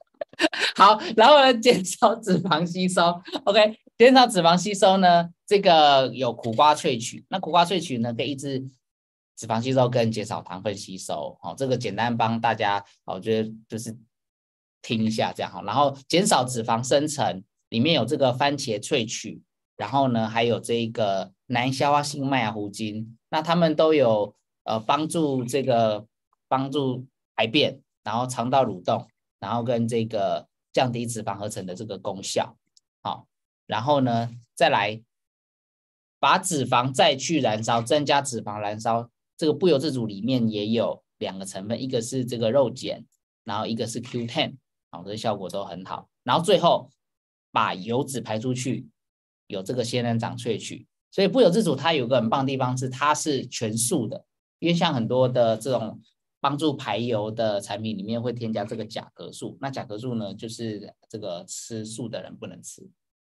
[0.76, 3.02] 好，然后呢， 减少脂肪吸收。
[3.44, 7.24] OK，减少脂肪吸收呢，这个有苦瓜萃取。
[7.30, 8.62] 那苦瓜萃取呢，可以抑制
[9.42, 11.36] 脂肪吸收跟减少糖分吸收。
[11.42, 13.92] 好，这个简单帮大家，我觉得就是
[14.82, 15.64] 听一下这样好。
[15.64, 19.42] 然后减少脂肪生成，里面有这个番茄萃取，
[19.76, 26.06] 然后呢，还有这个难消化性麦芽糊精，那它们都有呃帮助这个
[26.46, 29.08] 帮助排便，然后肠道蠕动。
[29.40, 32.56] 然后跟这个降低脂肪合成的这个功效，
[33.02, 33.26] 好，
[33.66, 35.02] 然后呢，再来
[36.20, 39.10] 把脂肪再去燃烧，增加脂肪燃烧。
[39.42, 43.04] 这个不由自主里面也有两个成分，一个是这个肉碱，
[43.42, 44.54] 然后一个是 Q10，
[44.92, 46.08] 好，这效果都很好。
[46.22, 46.88] 然后最后
[47.50, 48.86] 把油脂排出去，
[49.48, 50.86] 有这个仙人掌萃取。
[51.10, 54.24] 所以不由自主它有个很棒的地方是它是全素的，
[54.60, 56.00] 因为像很多的这种。
[56.44, 62.82] 帮助排油的产品里面会添加这个甲壳素，那甲壳素呢，就是这个吃素的人不能吃，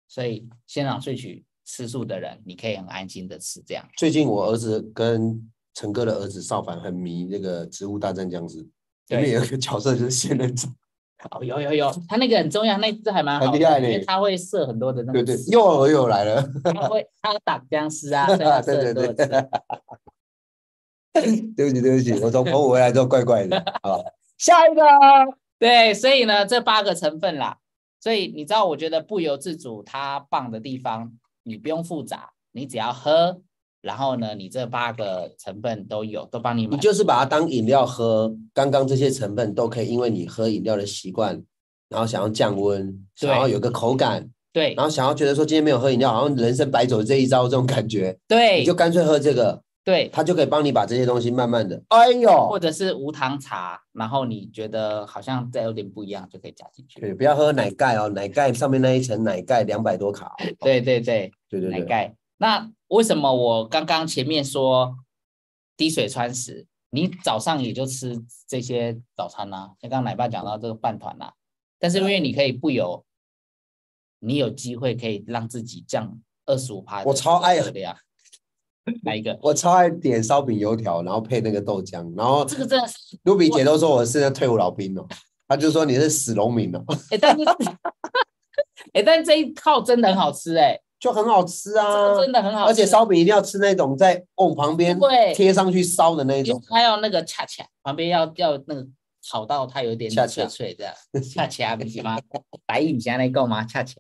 [0.08, 3.62] 所以仙人掌萃取吃素的人，你可以很安心的吃。
[3.62, 8.58] 这样，最近我儿子跟陈哥的儿子少凡很迷那个《植物大战僵尸》，
[9.10, 10.74] 里面有一个角色就是仙人掌。
[11.32, 15.24] 哦，有有有，他那个很重要，那只还蛮好，的，因为他会射很多的那个。
[15.24, 16.42] 对对，幼儿又来了。
[16.64, 18.26] 他会，他打僵尸啊，
[18.64, 19.26] 对对对。
[21.56, 23.64] 对不起，对不起，我从澎湖回来之后怪怪的。
[23.82, 24.04] 好，
[24.38, 24.82] 下一个，
[25.58, 27.58] 对，所以呢，这八个成分啦，
[28.02, 33.42] 所以你知道，我觉得不由自主它棒的地方，你不用复杂，你只要喝，
[33.86, 36.76] 然后呢，你这八个成分都有，都帮你买。
[36.76, 41.40] 你就是把它当饮料喝，刚刚这些成分都可以，因为你喝饮料的习惯，
[41.88, 49.62] 然后想要降温，想要有个口感，对，然后想要觉得说今天没有喝饮料，好像人生白走这一招，这种感觉，对，你就干脆喝这个。
[49.84, 57.00] 对，它就可以帮你把这些东西慢慢的，哎呦，或者是无糖茶，然后你觉得好像再有点不一样，就可以加进去。
[57.00, 60.34] 对，不要喝奶盖哦，奶盖上面那一层奶盖两百多卡。
[60.60, 62.16] 对对对对对奶盖。
[62.38, 64.96] 那为什么我刚刚前面说
[65.76, 69.72] 滴水穿石，你早上也就吃这些早餐呐？
[69.82, 71.32] 像刚刚奶爸讲到这个饭团呐，
[71.78, 73.04] 但是因为你可以不油，
[74.20, 77.04] 你有机会可以让自己降二十五趴。
[77.04, 77.98] 我超爱的呀。
[79.04, 79.38] 哪一个？
[79.44, 85.06] 我超爱点烧饼油条，然后配那个豆浆，然后这个真的是卢比姐都说我是那退伍老兵哦，
[85.50, 86.82] 她就说你是死农民哦。
[87.10, 87.44] 哎，但是
[88.94, 94.98] 哎，但这一套真的很好吃哎，就很好吃啊，真的很好，而且烧饼一定要吃那种在瓮旁边
[95.36, 98.88] 贴上去烧的那种，它要那个恰恰旁边要要那个
[99.22, 102.18] 炒到它有点脆脆的恰恰不行吗？
[102.66, 103.64] 白影现在够吗？
[103.66, 103.96] 恰恰，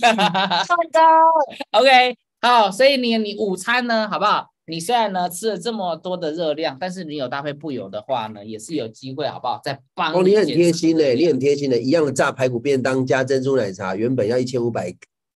[0.02, 2.16] 太高，OK。
[2.40, 4.48] 好，所以你你午餐呢，好不好？
[4.66, 9.60] 你虽然呢吃了这么多的热量，但是你有搭配不油的话呢，也是有机会，好不好？
[9.62, 14.92] 再帮哦，你很贴心嘞，你很贴心的，一样的炸排骨便当加珍珠奶茶，原本要一千五百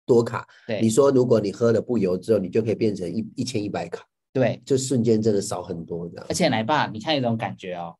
[0.04, 6.26] 多卡，对，你说如果你喝了不油之后，你就可以变成一一千一百卡，对，就瞬间真的少很多这样。
[6.28, 7.96] 而且奶爸，你看一种感觉哦，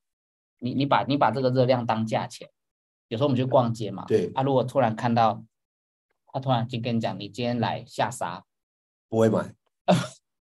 [0.58, 2.48] 你你把你把这个热量当价钱，
[3.08, 5.44] 有时候我们去逛街嘛，对，他如果突然看到，
[6.32, 8.44] 他突然就跟你讲，你今天来下沙。
[9.08, 9.54] 不会买，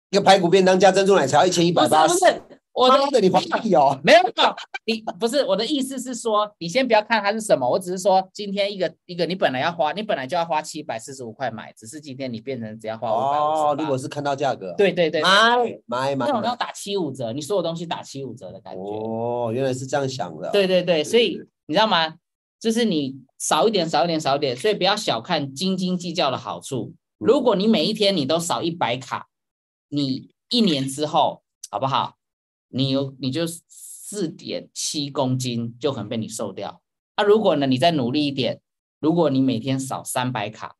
[0.09, 2.13] 一个排骨便当加珍珠奶茶一千一百八十。
[2.13, 2.41] 不是
[2.77, 3.99] 我的，你放屁哦！
[4.03, 18.79] 没有没有，你不是我的意思是说，你先不要看它是什么，我只是说今天一个一个，你本来要花，你本来就要花七百四十五块买，只是今天你变成只要花五百哦，如果是看到价格，对对对，买买买，那种要打七五折，你所有东西打七五折的感觉。
[18.79, 20.51] 哦，原来是这样想的。
[20.51, 22.13] 对对对，所以你知道吗？
[22.59, 26.93] 就是你少一点少一点少一点，所以不要小看斤斤计较的好处。
[27.17, 29.27] 如果你每一天你都少一百卡，
[29.89, 32.16] 你一年之后好不好？
[32.69, 36.81] 你有你就四点七公斤就可能被你瘦掉。
[37.15, 38.61] 那如果呢，你再努力一点，
[38.99, 40.75] 如果你每天少三百卡，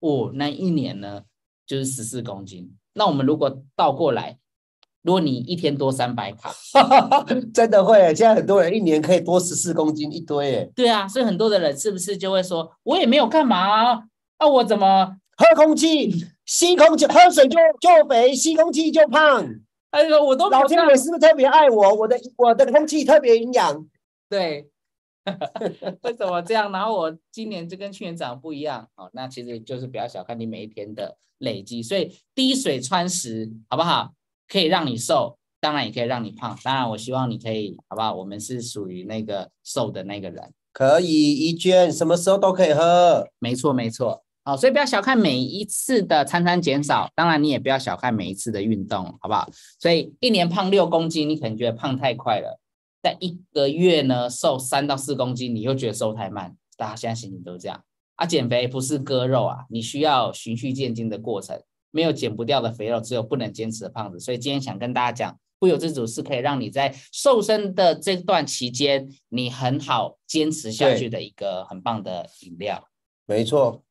[0.00, 1.22] 哦，那一年呢
[1.66, 2.74] 就是十四公斤。
[2.94, 4.38] 那我们如果倒过来，
[5.02, 6.52] 如果你一天多三百卡，
[7.54, 7.98] 真的会。
[8.14, 14.02] 现在很多人一年可以多十四公斤一堆，哎，对啊，所以很多的人是不是就会说，我也没有干嘛啊，
[14.38, 15.16] 那我怎么？
[15.36, 19.42] 喝空气，吸空气，喝水就就肥，吸空气就胖。
[19.90, 21.94] 哎呦，我都老天爷是不是特别爱我？
[21.94, 23.86] 我的我的空气特别营养。
[24.28, 24.68] 对，
[26.02, 26.70] 为什么这样？
[26.70, 28.88] 然后我今年就跟去年长得不一样。
[28.96, 31.82] 哦，那其实就是不要小看你每一天的累积。
[31.82, 34.12] 所以滴水穿石，好不好？
[34.48, 36.56] 可以让你瘦，当然也可以让你胖。
[36.62, 38.14] 当然，我希望你可以，好不好？
[38.14, 40.52] 我们是属于那个瘦的那个人。
[40.72, 43.28] 可以，一卷什么时候都可以喝。
[43.40, 44.22] 没错，没错。
[44.42, 49.48] 好，所以不要小看每一次的餐餐减少，当然你也不要小看每一次的运动，好不好？
[49.78, 52.58] 所以一年胖六公斤，你可能觉得胖太快了，
[53.02, 57.84] 但一个月呢瘦三到四公斤，你又觉得瘦太慢，大家现在心情都这样
[58.16, 58.24] 啊。
[58.24, 64.18] 减肥不是割肉啊，你需要循序渐进的过程，没有减不掉的肥肉，只有不能坚持的胖子。
[64.18, 72.88] 所以今天想跟大家讲，不由自主是可以让你在瘦身的这段期间，你很好坚持下去的一个很棒的饮料。
[73.26, 73.84] 没错，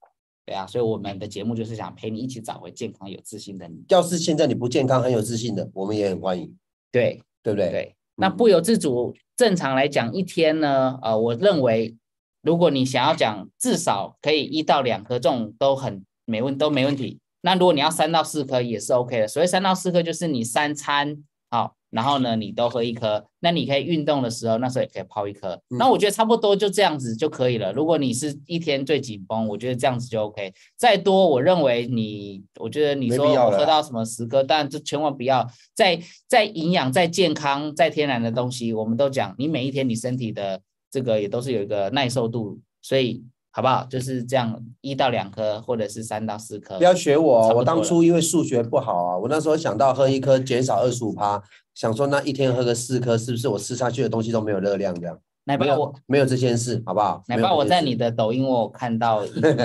[0.50, 3.84] 对啊，所以我们的节目就是想陪你一起找回健康有自信的你。
[3.90, 6.52] 要是现在你不健康很有自信的，我们也很欢迎，
[6.92, 7.70] 对对不对？
[7.70, 11.96] 对，那不由自主，正常来讲一天呢，呃，我认为
[12.42, 17.20] 如果你想要讲至少可以一到两颗，这种都很没问都没问题。
[17.42, 19.28] 那如果你要三到四颗也是 OK 的。
[19.28, 21.76] 所谓三到四颗就是你三餐好。
[21.90, 25.60] 然后呢，你都喝一颗，那你可以运动的时候，那时候也可以泡一颗。
[25.70, 27.74] 那我觉得差不多就这样子就可以了。
[27.74, 30.54] 如果你是一天最紧绷，我觉得这样子就 OK。
[30.78, 38.74] 再多，我认为你，我觉得你说我喝到什么十颗，但就千万不要再再营养、再健康、再天然的东西。
[38.74, 43.24] 我们都讲，你每一天你身体的这个也都是有一个耐受度，所以。
[43.52, 43.84] 好不好？
[43.90, 46.78] 就是这样，一到两颗，或者是三到四颗。
[46.78, 51.42] 不要学我，我当初因为数学不好啊，我那时候想到喝一颗减少二十五趴，
[51.74, 54.94] 想说那一天喝个四颗，是不是我吃下去的东西都没有热量？
[55.00, 57.24] 这样奶爸我没有这件事，好不好？
[57.28, 59.56] 奶爸我在你的抖音我看到对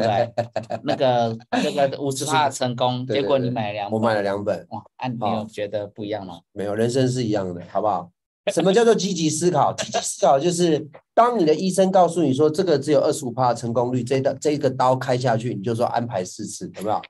[0.83, 6.39] 那个那个五十趴成功，结果你买了两本，我买了两本哇，啊，你有觉得不一样吗？
[6.53, 8.09] 没有，人生是一样的，好不好？
[8.53, 9.73] 什么叫做积极思考？
[9.73, 17.01] 积极思考就是当你的医生告诉你说这个只有二十五的成功率，这刀这个刀开下去，你就说安排四次，有没有？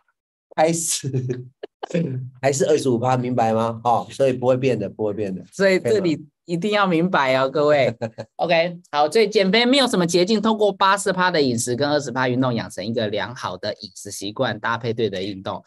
[0.56, 1.10] 开始
[2.40, 3.80] 还是二十五趴，明白吗？
[3.82, 5.42] 哦，所以不会变的，不会变的。
[5.52, 7.92] 所以这里一定要明白哦，各位。
[8.36, 15.60] OK，好，所以减肥没有什么捷径，通过八十趴的饮食跟二十趴运动，养成一个良好的饮食习惯，搭配对的运动，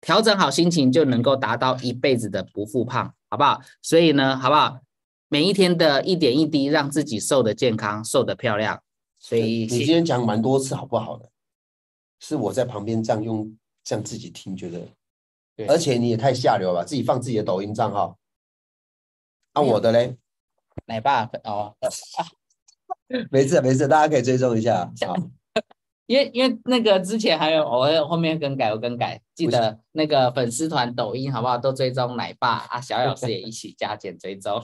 [0.00, 3.60] 调整好心情，就能够达到一辈子的不复胖，好不好？
[3.80, 4.78] 所以呢，好不好？
[5.32, 8.82] 每一天的一点一滴，让自己瘦的健康，瘦的漂亮。
[9.18, 11.30] 所以你今天讲蛮多次，好不好的？
[12.20, 14.86] 是我在旁边这样用，这样自己听，觉得。
[15.66, 18.18] 而且你也太下流了吧，自己放自己的抖音账号。
[19.54, 20.18] 按我的嘞。
[20.84, 21.74] 奶爸哦。
[23.30, 24.92] 没事没事，大家可以追踪一下。
[26.04, 31.56] 因为因为那个之前还有我后面更改我更改，记得那个粉丝团抖音好不好？
[31.56, 34.62] 都追踪奶爸啊，小老师也一起加减追踪。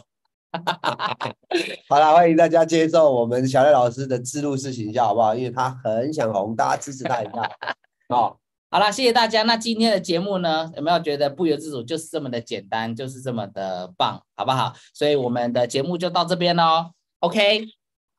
[1.88, 5.34] 好了，欢迎大家接受我们小赖老师的自录式形象，好不好？
[5.34, 7.50] 因为他很想红，大家支持他一下。
[8.08, 8.36] 哦，
[8.70, 9.42] 好了，谢谢大家。
[9.42, 14.72] 那今天的节目呢，有没有觉得不由自主就是这么的简单，就是这么的棒，好不好？
[14.94, 16.92] 所以我们的节目就到这边喽。
[17.20, 17.66] OK，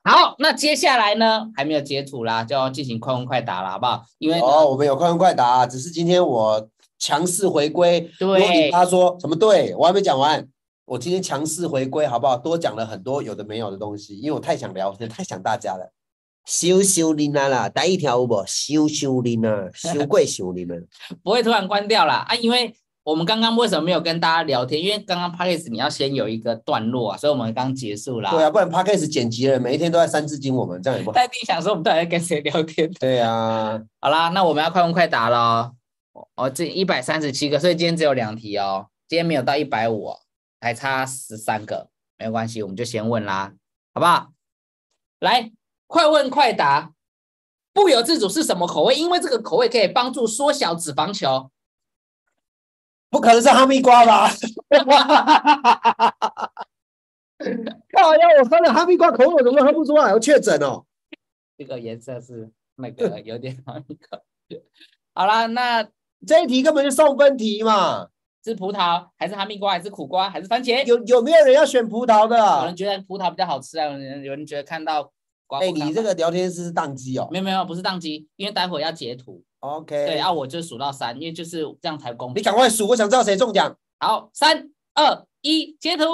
[0.04, 4.04] 好，那接下来呢，还没有截图啦，就要进行快问快答了，好不好？
[4.18, 8.08] 因为哦，我们有快问快答，只是今天我强势回归。
[8.20, 9.34] 对，他说什么？
[9.34, 10.46] 对我还没讲完。
[10.90, 12.36] 我今天强势回归，好不好？
[12.36, 15.92] 多讲了很多有的没有的东西，因为我太想聊天，太想大家了。
[16.46, 18.42] 羞羞林啊啦，带一条有不？
[18.44, 20.74] 羞羞林啊， 羞贵羞林啊，
[21.22, 22.34] 不会突然关掉啦啊！
[22.34, 22.74] 因为
[23.04, 24.82] 我们刚刚为什么没有跟大家聊天？
[24.82, 28.32] 因为刚刚 p a c k a g e 你要先有一个段落啊，所以我们刚结束啦。
[28.32, 31.14] 对啊，不然 p a c k a g e 剪辑了，每一天都在三字经，我们这样也不好。
[31.14, 32.90] 戴定想说我们到底在跟谁聊天？
[32.98, 35.70] 对啊，好啦，那我们要快问快答了。
[36.34, 40.08] 哦，这一百三十七个，所以今天只有两题哦，今天没有到一百五。
[40.60, 43.54] 还差十三个，没有关系，我们就先问啦，
[43.94, 44.32] 好不好？
[45.20, 45.50] 来，
[45.86, 46.92] 快问快答，
[47.72, 48.94] 不由自主是什么口味？
[48.94, 51.50] 因为这个口味可以帮助缩小脂肪球。
[53.08, 54.30] 不可能是哈密瓜吧？
[57.92, 58.20] 靠呀！
[58.38, 60.12] 我喝了哈密瓜口味，我怎么喝不出来？
[60.12, 60.84] 我确诊哦。
[61.58, 64.20] 这个颜色是那个有点哈密瓜。
[65.12, 65.82] 好啦，那
[66.26, 68.10] 这一题根本就送分题嘛。
[68.42, 70.84] 是葡萄还是哈密瓜还是苦瓜还是番茄？
[70.86, 72.36] 有有没有人要选葡萄的？
[72.36, 75.12] 有人觉得葡萄比较好吃啊，有人有人觉得看到
[75.46, 75.60] 瓜。
[75.60, 77.28] 哎，你这个聊天室是宕机哦？
[77.30, 79.42] 没有没有，不是宕机，因为待会要截图。
[79.58, 80.06] OK。
[80.06, 82.40] 对啊，我就数到三，因为就是这样才公平。
[82.40, 83.76] 你赶快数，我想知道谁中奖。
[83.98, 86.04] 好，三二一，截图。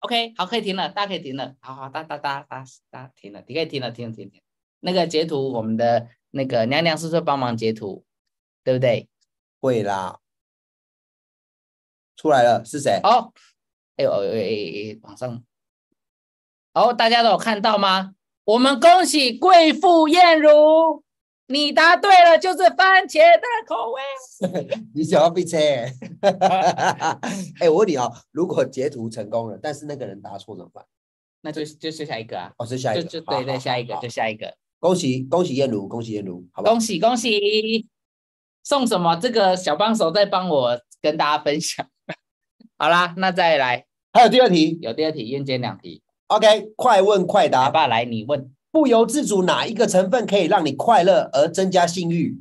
[0.00, 1.54] OK，好，可以停了，大家可以停了。
[1.60, 4.40] 好好，哒哒哒哒哒停了，你可以停了，停了停停。
[4.80, 8.04] 那个截图，我们的那个娘娘是不是帮忙截图？
[8.64, 9.08] 对不对？
[9.60, 10.20] 会啦。
[12.18, 13.00] 出来了是谁？
[13.02, 13.32] 哦，
[13.96, 15.42] 哎呦哎哎哎，往上，
[16.74, 18.12] 哦，大家都有看到吗？
[18.44, 21.04] 我们恭喜贵妇燕如，
[21.46, 24.02] 你答对了，就是番茄的口味。
[24.94, 25.56] 你想要被车？
[27.60, 30.84] 哎，我问你哦，如果截图成功了，但是那个人答错怎么办？
[31.42, 32.50] 那就就是下一个啊。
[32.58, 34.52] 哦，是下一个，就就对对，下一个就下一个。
[34.80, 37.86] 恭喜恭喜燕如，恭喜燕如，好恭喜恭喜！
[38.64, 39.14] 送什么？
[39.16, 41.88] 这个小帮手在帮我跟大家分享。
[42.80, 46.00] 好啦，那再来，还有第二题有第二题，燕间两题。
[46.28, 48.50] ，OK，快问快来答，吧，来你问。
[48.70, 52.38] 不由自主哪一个成分可以让你快乐而增加性欲？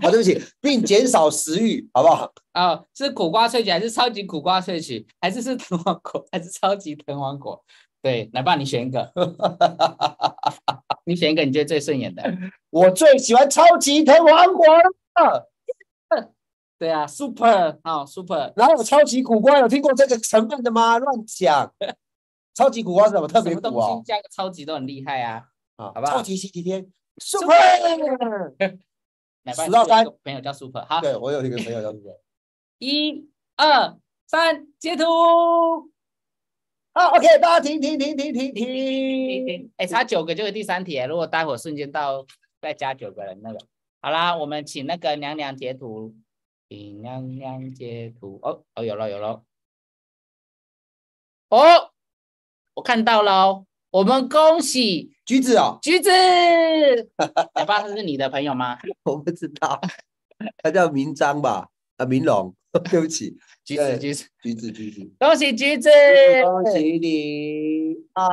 [0.00, 2.32] 好， 对不起，并减少食欲，好不好？
[2.54, 7.62] 哦，是苦瓜萃取还是超级苦瓜萃取，还是是藤黄果，还是超级藤黄果？
[8.00, 9.12] 对，来吧，你选一个，
[11.04, 12.22] 你选一个你觉得最顺眼的。
[12.70, 15.50] 我最喜欢超级藤黄果了。
[16.78, 19.58] 对啊，super 好、super，哪有超级苦瓜？
[19.58, 20.96] 有听过这个成分的吗？
[20.98, 21.74] 乱讲！
[22.54, 24.06] 超级苦瓜是什么特别苦哦西？
[24.06, 25.48] 加个超级都很厉害啊。
[25.76, 26.86] 啊好不好超级星期天
[27.18, 27.48] ，super。
[29.44, 32.16] 来吧，10到3有一个朋友叫 super，好，对我有一个朋友叫 super。
[32.78, 35.04] 一二三，截图。
[36.94, 39.72] 好，OK，大家停停停停停停。
[39.76, 42.24] 哎，差九个就是第三题，如果待会儿瞬间到，
[42.60, 43.58] 再加九个人那个。
[44.00, 46.14] 好啦，我们请那个娘娘截图，
[46.68, 48.38] 请娘娘截图。
[48.42, 49.42] 哦哦，有了有了。
[51.48, 51.90] 哦，
[52.74, 56.10] 我看到了，我们恭喜橘子哦，橘子。
[57.54, 58.78] 来吧，这是你的朋友吗？
[59.04, 59.80] 我不知道，
[60.62, 61.70] 他叫明章吧？
[61.96, 62.54] 啊，明龙，
[62.90, 65.10] 对不起，橘子橘子，橘子橘子。
[65.18, 65.88] 恭喜橘子，
[66.44, 67.94] 恭喜你！
[68.12, 68.24] 哎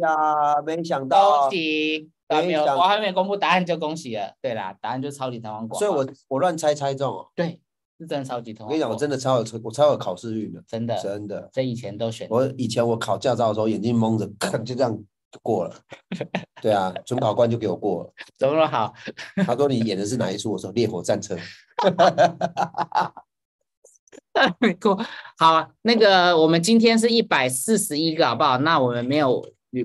[0.00, 2.10] 呀，没想到恭，喜。
[2.28, 4.34] 还没有，我还没有公布答案就恭喜了。
[4.42, 5.78] 对啦，答案就是超级弹簧果。
[5.78, 7.30] 所以我我乱猜猜中哦。
[7.36, 7.60] 对
[7.98, 8.66] 是真的超级痛。
[8.66, 11.48] 我跟你讲，我真的超有我超有考试运的，真的，真的。
[11.52, 12.26] 这以前都选。
[12.30, 14.92] 我以前我考驾照的时候，眼睛蒙着，看就这样
[15.30, 15.74] 就过了。
[16.60, 18.12] 对啊，准考官就给我过了。
[18.38, 18.92] 怎么那么好？
[19.46, 20.52] 他说你演的是哪一出？
[20.52, 21.36] 我说《烈火战车
[24.60, 24.94] 》。没过
[25.38, 28.58] 好啊，那个我们今天是一百四十一个，好不好？
[28.58, 29.42] 那我们没有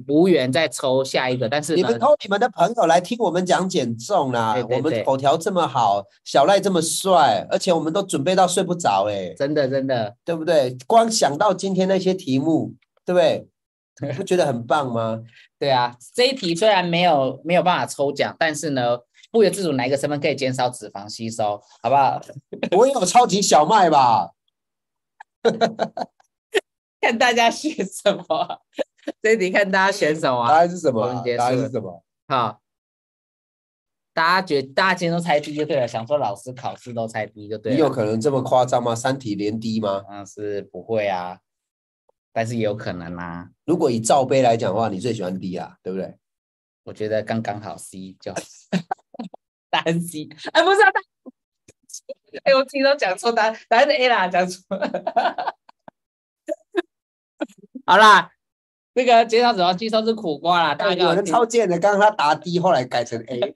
[0.07, 4.53] 无缘再抽下一个，但是你们呢，偷你们的朋友来听我们讲减重啦。
[4.53, 10.77] 对对对我们口条这么好，小赖这么帅，而且我们都准备到睡不着，哎，真的真的，对不对？
[10.87, 12.73] 光想到今天那些题目，
[13.05, 13.47] 对不对？
[14.01, 15.21] 你不觉得很棒吗？
[15.59, 18.97] 对啊，这一题虽然没有没有办法抽奖，但是呢，
[19.31, 22.19] 不由自主哪一个成分可以减少脂肪吸收，好不好？
[22.75, 24.31] 我也有超级小麦吧？
[27.01, 28.61] 看大家选什么，
[29.21, 30.57] 这一题看大家选什么答啊。
[30.59, 32.03] 案是什么答案是什么？
[32.27, 32.61] 好，
[34.13, 37.75] 大家觉大家今天都猜低就对了，想说老师考试都猜低就对了。
[37.75, 38.95] 你有可能这么夸张吗？
[38.95, 40.03] 三题连低吗？
[40.09, 41.39] 嗯，是不会啊，
[42.31, 43.49] 但是也有可能啊。
[43.65, 46.17] 如果以罩杯来讲的话，你最喜欢 D 啊，对不对？
[46.83, 48.33] 我觉得刚刚好 C 就
[49.69, 50.99] 答案 C，哎，不是啊，答
[52.43, 55.55] 哎，我自己都讲错答案，答案是 A 啦，讲错了。
[57.85, 58.31] 好啦，
[58.93, 63.55] 那个介绍主要介绍是苦瓜啦，大家有人刚好听超贱的，刚刚他答 D，后来改成 A。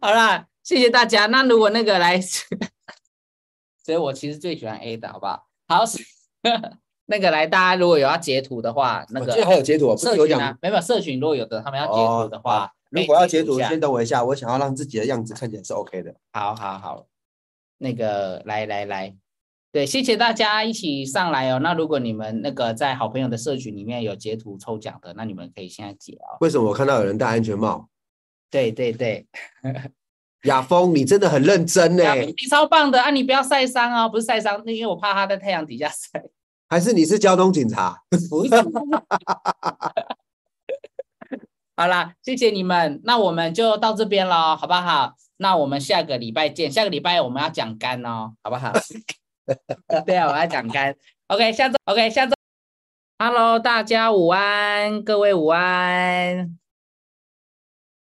[0.00, 1.26] 好啦，谢谢大家。
[1.26, 2.20] 那如果那个来，
[3.82, 5.46] 所以我其实最喜欢 A 的，好不好？
[5.68, 5.84] 好，
[7.06, 16.14] 那个来，大家如果有要截图的话，那个还有截图，不是有讲社群啊，没有社群，如果有的他们要截图的话，哦如果要截图，先等我一下，我想要让自己的样子看起来是 OK 的。
[16.32, 17.06] 好好好，
[17.78, 19.14] 那个来来来，
[19.78, 21.60] 对，谢谢大家一起上来哦。
[21.60, 26.34] 那如果你们那个在好朋友的社群里面有截图抽奖的，那你们可以现在截哦。
[26.40, 27.88] 为什么我看到有人戴安全帽？
[28.50, 29.24] 对对对，
[30.42, 33.10] 雅峰，你真的很认真呢，你超棒的啊！
[33.12, 36.24] 你不要晒伤哦，不是晒伤，因为我怕他在太阳底下晒。
[36.68, 38.02] 还是你是交通警察？
[38.28, 38.50] 不是。
[41.76, 45.14] 好啦，谢谢你们，那我们就到这边喽，好不好？
[45.36, 46.68] 那我们下个礼拜见。
[46.68, 48.72] 下个礼拜我们要讲肝哦，好不好？
[50.04, 50.94] 对啊，我要讲肝。
[51.28, 52.34] OK，下周 OK，下周。
[53.18, 56.58] Hello，大家午安，各位午安，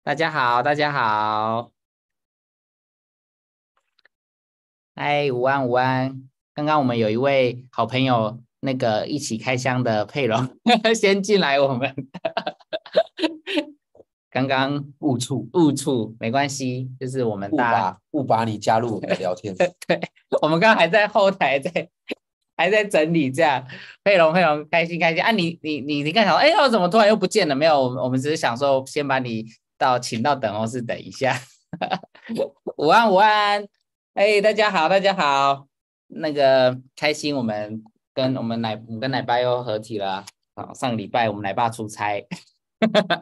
[0.05, 1.73] 大家好，大家好。
[4.95, 6.29] 嗨，午安，午安。
[6.55, 10.57] 刚刚我们有一位好朋友，那个一起开箱的佩蓉
[10.95, 11.95] 先进来我们。
[14.33, 19.55] 刚刚误触，误触没关系，就是我们误大家把误把你加入我们的聊天。
[19.87, 20.01] 对
[20.41, 21.87] 我们刚刚还在后台在
[22.57, 23.63] 还在整理这样，
[24.03, 25.31] 佩蓉佩蓉开心开心啊！
[25.33, 27.55] 你你你你刚想说，哎，我怎么突然又不见了？
[27.55, 29.45] 没有，我们我们只是想说先把你
[29.77, 31.39] 到请到等候室等一下。
[32.79, 33.67] 午安午安，
[34.15, 35.67] 哎，大家好大家好，
[36.09, 37.83] 那个开心，我们
[38.15, 40.25] 跟我们奶我们跟奶爸又合体了
[40.55, 40.73] 啊！
[40.73, 42.27] 上个礼拜我们奶爸出差。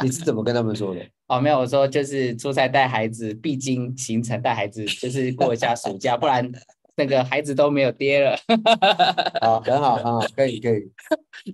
[0.03, 1.01] 你是怎么跟他们说的？
[1.29, 6.51] 哦，没有，我说就是出差带孩子，必经行程带孩子，就是过一下暑假，不然
[6.97, 8.37] 那个孩子都没有爹了。
[9.41, 10.91] 好，很好，很好，可以，可以。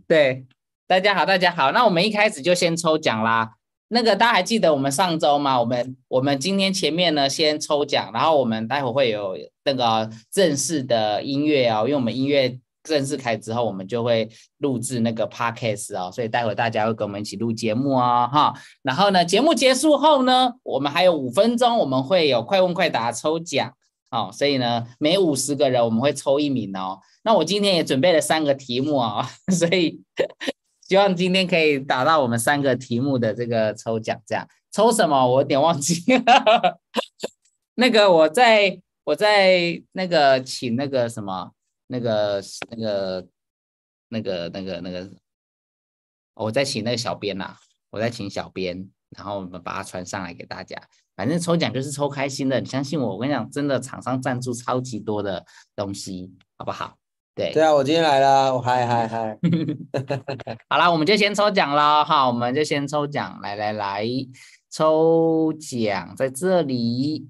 [0.07, 0.45] 对，
[0.87, 3.53] 大家好，大家好，那我们一开始就先抽奖啦。
[3.89, 5.61] 那个大家还记得我们上周吗？
[5.61, 14.29] 我们我们今天前面呢先抽奖，然后我们待会会有那个正式的音乐哦，因为我们音乐正式开之后，我们就会
[14.59, 18.55] 录制那个 podcast 哦，所以待会大家会跟我们一起录节目哦，哈。
[18.83, 23.73] 然后呢，节目结束后呢，我们还有五分钟，我们会有快问快答抽奖
[24.11, 27.01] 哦，所以呢，每五十个人我们会抽一名哦。
[27.25, 30.01] 那我今天也准备了三个题目啊， 所以。
[30.89, 36.79] 希望今天可以达到我们三个题目的这个抽奖，这样抽什么我有点忘记了。
[37.75, 41.51] 那个我在我在那个请那个什么
[41.87, 43.27] 那个那个
[44.09, 45.11] 那个那个那个，
[46.35, 47.55] 我在请那个小编呐，
[47.91, 50.81] 我在请小编，然后我们把它传上来给大家。
[51.15, 56.97] 反正抽奖就是抽开心的，你相信我，我跟你讲，真的厂商赞助超级多的东西，好不好？
[57.35, 59.39] 对对啊，我今天来了，我嗨嗨嗨，
[60.69, 64.07] 好了，我们就先抽奖了哈，我们就先抽奖，来来来，
[64.71, 67.29] 抽奖在这里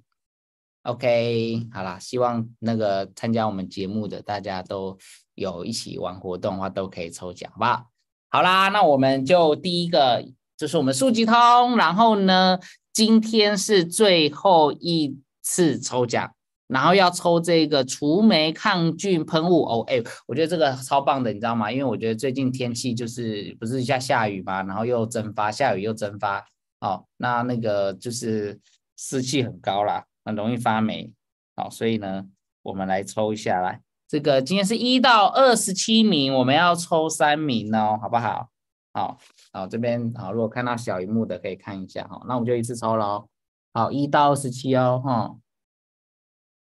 [0.87, 4.97] ，OK，好啦，希望那个参加我们节目的大家都
[5.35, 7.87] 有一起玩活动的话，都可以抽奖，好不好？
[8.31, 10.25] 好啦，那我们就第一个
[10.57, 12.59] 就是我们数据通，然后呢，
[12.93, 16.33] 今天是最后一次抽奖。
[16.69, 21.71] 然后要抽这个除霉抗菌喷雾哦，哎，我觉得这个超棒的，你知道吗？
[21.71, 26.45] 因为我觉得最近天气就是不是一下下雨嘛，然后又蒸发，下雨又蒸发，
[26.81, 28.59] 哦，那那个就是
[28.97, 31.11] 湿气很高啦，很容易发霉，
[31.55, 32.27] 好，所以呢，
[32.63, 38.51] 我们来抽一下来，这个今天是一到二十七名，我们要抽三名哦，好不好？
[38.93, 39.19] 好，
[39.53, 43.29] 好，这边好，如果看到小荧幕的可以看一下哈，那我们就一次抽喽，
[43.73, 45.37] 好，一到二十七哦，哈。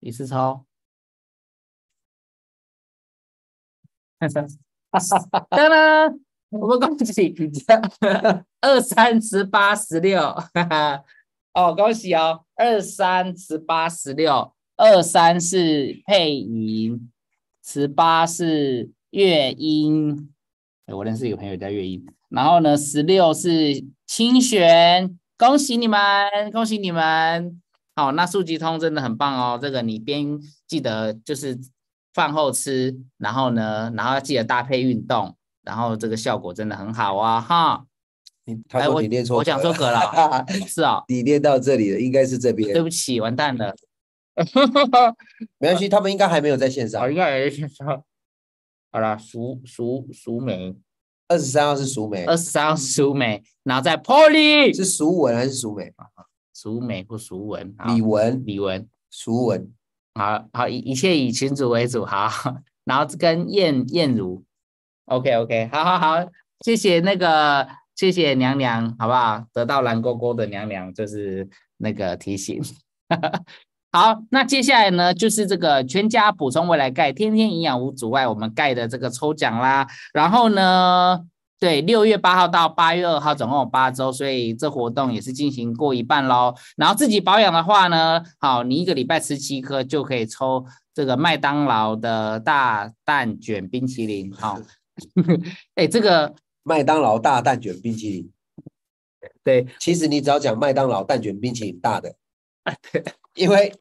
[0.02, 0.66] 一次抽，
[5.50, 6.20] 当当，
[6.52, 7.36] 我们恭喜
[8.62, 11.04] 二三十八十六，哈哈。
[11.54, 17.12] 哦，恭喜哦，二三十八十六，二三是配音，
[17.66, 20.32] 十八是乐音，
[20.88, 26.00] 我认识一个朋友叫乐音，然后呢，十六是清玄，恭喜你们，
[26.52, 27.62] 恭喜你们。
[27.96, 29.60] 好，那速记通真的很棒哦。
[29.62, 31.60] 这个你边记得就是
[32.14, 37.42] 饭后吃，然后呢，然后要记得搭配运动，然后这个效果真的很好啊！
[37.42, 37.86] 哈，
[38.68, 42.72] 他说你念错，我讲错格了，是啊， 你念到这里了，应该是这边。
[42.74, 43.76] 对不起，完蛋了，
[45.58, 48.04] 没关系，他们应该还没有在线上，应该还在线上。
[48.92, 50.76] 好了，熟熟熟梅，
[51.28, 55.94] 二十三号是熟梅，二十三号是熟梅，然后在 Polly 是熟文还是熟梅？
[56.54, 59.72] 熟美或熟文，李文李文熟文，
[60.16, 62.30] 好好一一切以群主为主，好，
[62.84, 64.44] 然后跟燕燕如
[65.06, 66.30] ，OK OK，好好好，
[66.66, 67.66] 谢谢那个
[68.00, 69.44] 谢谢娘娘，好不好？
[69.52, 71.46] 得到蓝勾勾的娘娘就是
[71.80, 72.62] 那个提醒，
[73.92, 81.20] 好，那接下来呢就是这个全家补充未来钙，天天营养无阻碍，我们钙的这个抽奖啦，然后呢？
[81.60, 86.56] 对，六月八号到八月二号，总共有八周，所以这活动也是进行过一半喽。
[86.78, 94.32] 然后自己保养的话呢，好，你一个礼拜吃七颗就可以抽这个麦当劳的大蛋卷冰淇淋。
[94.32, 94.58] 好，
[95.76, 96.34] 哎，这个
[96.70, 98.32] 麦当劳大蛋卷冰淇淋，
[99.44, 102.14] 对，其实你只要讲麦当劳蛋卷冰淇淋大的，
[102.92, 103.04] 对
[103.34, 103.74] 因为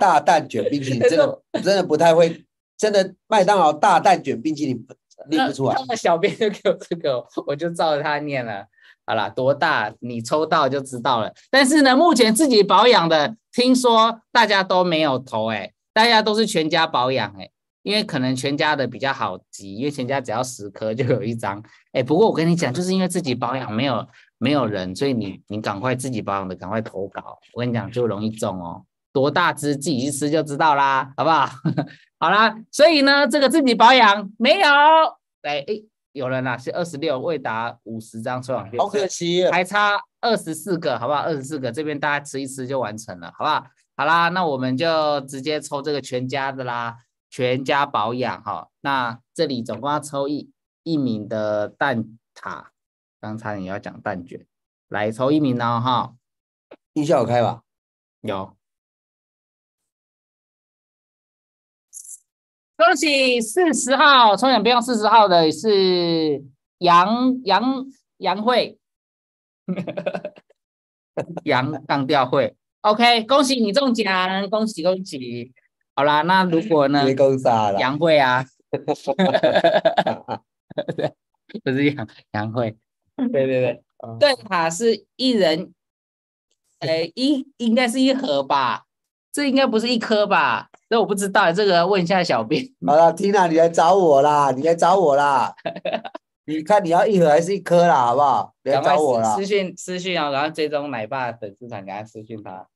[0.00, 2.46] 大蛋卷冰淇淋真的 真的不太会，
[2.78, 4.86] 真的麦当劳大蛋卷冰淇淋。
[5.28, 8.64] 念不出来，那小编就给我这个，我就照着他念了。
[9.04, 11.30] 好了，多大你抽到就知道了。
[11.50, 17.50] 但是呢，目前自己保养的，听说大家都没有投哎，大家都是全家保养哎，
[17.82, 21.62] 因为可能全家的比较好集，因为全家只要十颗就有一张
[21.92, 22.02] 哎。
[22.02, 24.06] 不过我跟你讲，就是因为自己保养没有
[24.38, 28.84] 没有人，所以你你赶快自己保养的赶快投稿，我跟你讲就容易中哦。
[29.12, 31.48] 多大只自己去吃就知道啦，好不好？
[32.20, 34.68] 好啦，所以呢，这个自己保养没有，
[35.42, 41.22] 哎哎，有人啦，是二十六，未达五十张抽奖券，好可惜，还差二十四个，好不好？
[41.22, 43.64] 二十四个，这边大家吃一吃就完成了，好不好？
[43.96, 46.94] 好啦，那我们就直接抽这个全家的啦，
[47.30, 48.68] 全家保养哈。
[48.80, 50.50] 那这里总共要抽一
[50.82, 52.66] 一名的蛋挞，
[53.20, 54.44] 刚才你要讲蛋卷，
[54.88, 56.14] 来抽一名呢哈。
[56.94, 57.62] 音效有开吧？
[58.22, 58.56] 有。
[62.76, 66.42] 恭喜四十号抽奖标四十号的是
[66.78, 67.84] 杨杨
[68.16, 68.78] 杨慧，
[71.44, 75.52] 杨杠调会，OK，恭喜你中奖，恭喜恭喜。
[75.94, 77.04] 好啦，那如果呢？
[77.78, 78.44] 杨慧啊
[81.64, 82.76] 不是杨杨慧
[83.16, 85.74] 对对对，啊蛋挞是一人，
[86.78, 88.84] 呃，一应该是一盒吧？
[89.32, 90.68] 这应该不是一颗吧？
[90.88, 92.64] 这我不知道，这个问一下小编。
[92.86, 95.54] 好了，Tina，你来找我啦，你来找我啦。
[96.46, 98.54] 你看你要一盒还是一颗啦，好不好？
[98.64, 99.40] 你来找我啦私。
[99.42, 102.66] 私讯私讯哦，然后追踪奶爸粉丝团，给他私讯他。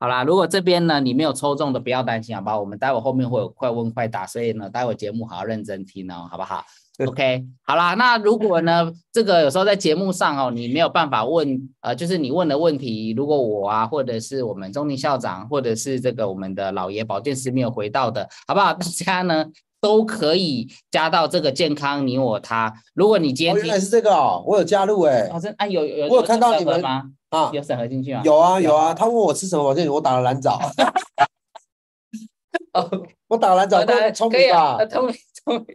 [0.00, 2.60] 好啦，如果这边呢你没有抽中的，不要担心，好不好？
[2.60, 6.64] 我们待会后面会有快问快答，所以呢，待会节目好好认真听哦，好不好
[7.04, 18.72] ？OK，好啦，那如果呢，这个有时候在节目上哦，你没有办法问，呃，就是你问的问题，如果我啊，或者是我们中宁校长，或者是这个我们的老爷保健师没有回到的，好不好？
[18.78, 19.46] 大家呢
[19.80, 22.72] 都可以加到这个健康你我他。
[22.94, 27.02] 如果你今哦，天听原来是这个哦，我有加入哎、哦，真啊有有我有看到你们吗？
[27.30, 28.22] 啊，有审核进去吗？
[28.24, 30.58] 有啊有啊，他问我吃什么保健品，我打了蓝藻，
[32.72, 34.76] 哦，我打了蓝藻，当然够聪明吧？
[34.76, 34.86] 呃？
[34.86, 35.14] 聪明
[35.44, 35.66] 聪明，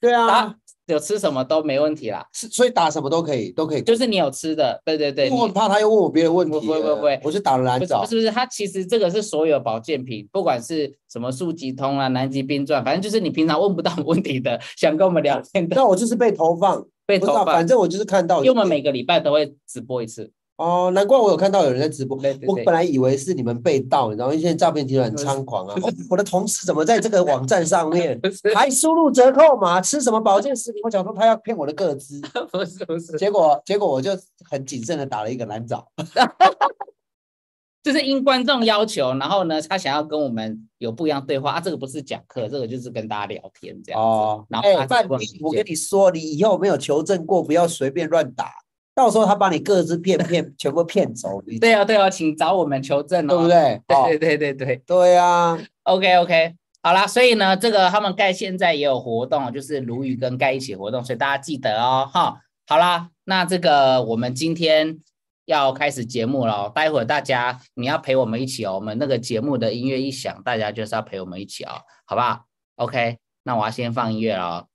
[0.00, 0.54] 对啊，
[0.86, 3.82] 有吃什么都没问题啦，是所以打什么都可以，都可以。
[3.82, 7.18] 就是你有吃的，对对对，我很怕他又问我别的问题，不不不会。
[7.22, 8.20] 我是打了蓝藻不是不。
[8.20, 17.44] 是不是，它其实这个是所有保健品，不管是什么速疾通啊、南极冰钻，反正就是你平常问不到问题的， 想跟我们聊天的，那我就是被投放，被投放。
[17.46, 18.38] 反，正我就是看到。
[18.38, 22.16] 因为我们每个礼拜都会直播一次，哦，难怪我有看到有人在直播。
[22.18, 25.74] 对对对我本来以为是你们被盗，然后因为现在诈骗集团很猖狂啊！
[25.82, 28.20] 哦 我的同事怎么在这个网站上面
[28.54, 30.80] 还输入折扣码，吃什么保健食品？
[30.84, 32.20] 我想说他要骗我的个资，
[32.52, 34.12] 不是不是，结果结果我就
[34.48, 35.88] 很谨慎的打了一个蓝藻。
[37.82, 44.06] 就是因观众要求，然后呢，他想要跟我们有不一样对话啊，这个不是讲课，这个就是跟大家聊天这样子。
[44.08, 48.50] 哦，然后我跟你说，你以后没有求证过，不要随便乱打，
[48.94, 53.48] 到时候他把你各自骗骗全部骗走，你对啊对啊，请找我们求证哦，对不？
[53.48, 53.74] 对？
[53.88, 62.40] 哦对对对对对对啊，，OK OK，好啦，所以呢，这个他们盖现在也有活动，就是鲈鱼跟盖一起活动，所以大家记得哦，哈。
[62.66, 65.00] 好啦，那这个我们今天
[65.44, 72.44] 要开始节目了哦，待会儿大家你要陪我们一起哦，我们那个节目的音乐一响，大家就是要陪我们一起哦，好不好
[72.76, 74.66] ？OK，那我要先放音乐了哦。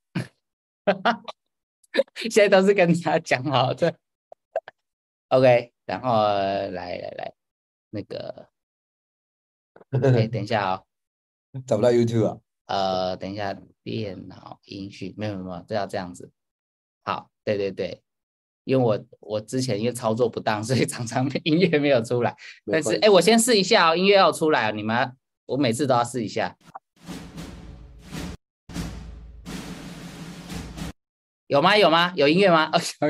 [2.29, 3.95] 现在都是跟大家讲好的。
[5.29, 7.33] OK，然后来来来，
[7.91, 8.49] 那个，
[9.91, 10.83] 哎，等一下哦，
[11.65, 12.37] 找不到 YouTube 啊。
[12.65, 16.31] 呃，等一下，电脑音讯没有没有没有，这要这样子。
[17.03, 18.01] 好，对对对，
[18.63, 22.35] 因为我我之前因为操作不当，所以常常音乐没有出来。
[22.65, 25.15] 但是哎，我先试一下哦，音乐要出来哦，你们
[25.45, 26.57] 我每次都要试一下。
[31.49, 31.75] 有吗？
[31.75, 32.13] 有吗？
[32.15, 32.69] 有音乐吗？
[32.71, 33.07] 哦， 有，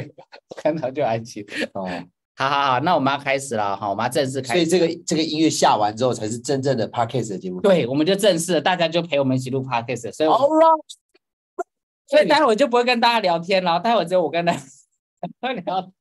[0.47, 1.45] 我看到就安静。
[1.73, 1.85] 哦，
[2.37, 4.65] 好好好，那我们要开始了哈，我们要正式开始。
[4.65, 7.59] 所以这个这个音乐下完之后，才是真正的 Podcast 的节目。
[7.59, 10.81] 对，我们就正式了，大家就陪我们一起录 podcast，所以，All right，
[12.07, 14.59] 所以待会我就不会跟大家聊天了，待会只有我跟大家
[15.65, 15.91] 聊。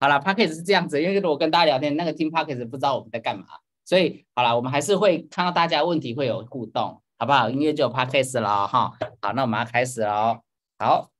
[0.00, 2.64] 好了 p o d c a s t 是这样子，因为如果跟大家聊天，那个听 p o d c a s
[2.64, 3.44] t 不知道我们在干嘛，
[3.84, 7.50] 所以好了，我们还是会看到大家问题会有互动，好不好？
[7.50, 8.92] 音乐就有 p o d c a s t 了哦哈。
[9.20, 10.40] 好，那我们要开始了哦。
[10.78, 11.13] 好。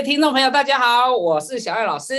[0.00, 2.14] 位听众朋友，大家好，我是小艾老师。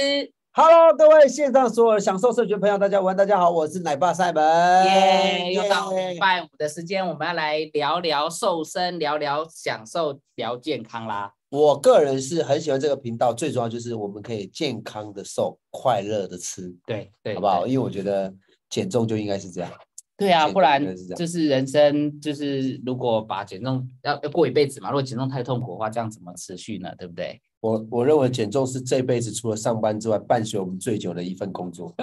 [0.52, 4.86] Hello，各位线上所有享受社群朋友，大家晚，大家好，我是奶爸赛门。
[4.86, 11.34] 耶，又到礼拜五的时间，我们要来聊聊瘦身，聊聊享受，聊健康啦。
[11.50, 17.66] 我个人是很喜欢这个频道，最重要就是我们可以健康的瘦，快乐的吃，对对，好不好？
[17.66, 18.32] 因为我觉得
[18.70, 19.72] 减重就应该是这样。
[20.16, 26.94] 对啊，不然就是人生就是如果把减重要要过一辈子嘛，如果减重太痛苦的话，这样怎么持续呢？
[26.96, 27.42] 对不对？
[27.62, 31.94] 我我认为减重是这辈子除了上班之外，伴随我们最久的一份工作。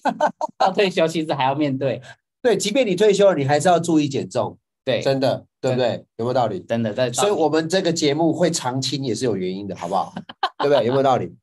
[0.58, 2.00] 到退休其实还要面对，
[2.42, 6.04] 对，即便你退休了，你还是要注意减重，对，真的，对不对？
[6.16, 6.60] 有没有道理？
[6.60, 10.14] 真的在，所以我们这个节目会长青也是有原因的，好不好？
[10.60, 10.84] 对不对？
[10.84, 11.34] 有没有道理？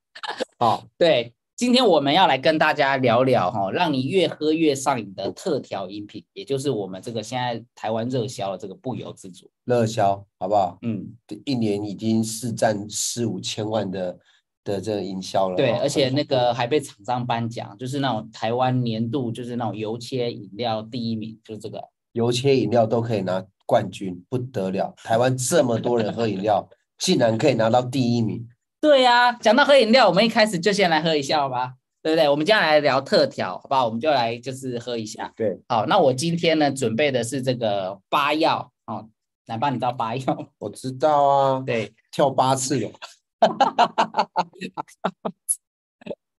[0.59, 9.49] 好，对，今天我们要来跟大家聊聊哈，让你越喝越上瘾的特调饮品，也就是我们这个现在台湾热销的这个不由自主。
[9.63, 10.77] 热销，好不好？
[10.81, 11.07] 嗯，
[11.45, 14.19] 一年已经是占四五千万的
[14.65, 15.55] 的这个营销了哦。
[15.55, 21.81] 对，而且那个还被厂商颁奖，就是那种台湾年度就是那种油切饮料第一名，就是这个。
[22.11, 24.93] 油切饮料都可以拿冠军，不得了！
[24.97, 28.45] 台湾这么多人喝饮料，竟然可以拿到第一名。
[28.83, 31.75] 对呀、讲到喝饮料，我们一开始就先来喝一下好吧？
[32.01, 32.27] 对不对？
[32.27, 33.85] 我们接下来聊特调，好不好？
[33.85, 35.31] 我们就来就是喝一下。
[35.37, 39.07] 对，好，那我今天呢准备的是这个八药哦，
[39.45, 40.47] 奶爸，你知道八药吗？
[40.57, 42.91] 我知道啊，对跳八次的，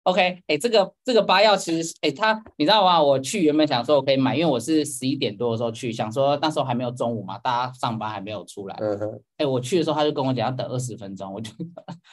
[0.05, 3.03] ，OK，哎，这个这个八药其实，哎，它你知道吗？
[3.03, 8.77] 我去原本想说我可以买，因为我是十一点多的时候去，想说那时候还没有中午嘛，大家上班还没有出来。
[8.81, 11.51] 嗯哼，哎，我去的时候他就跟我讲要等二十分钟，我就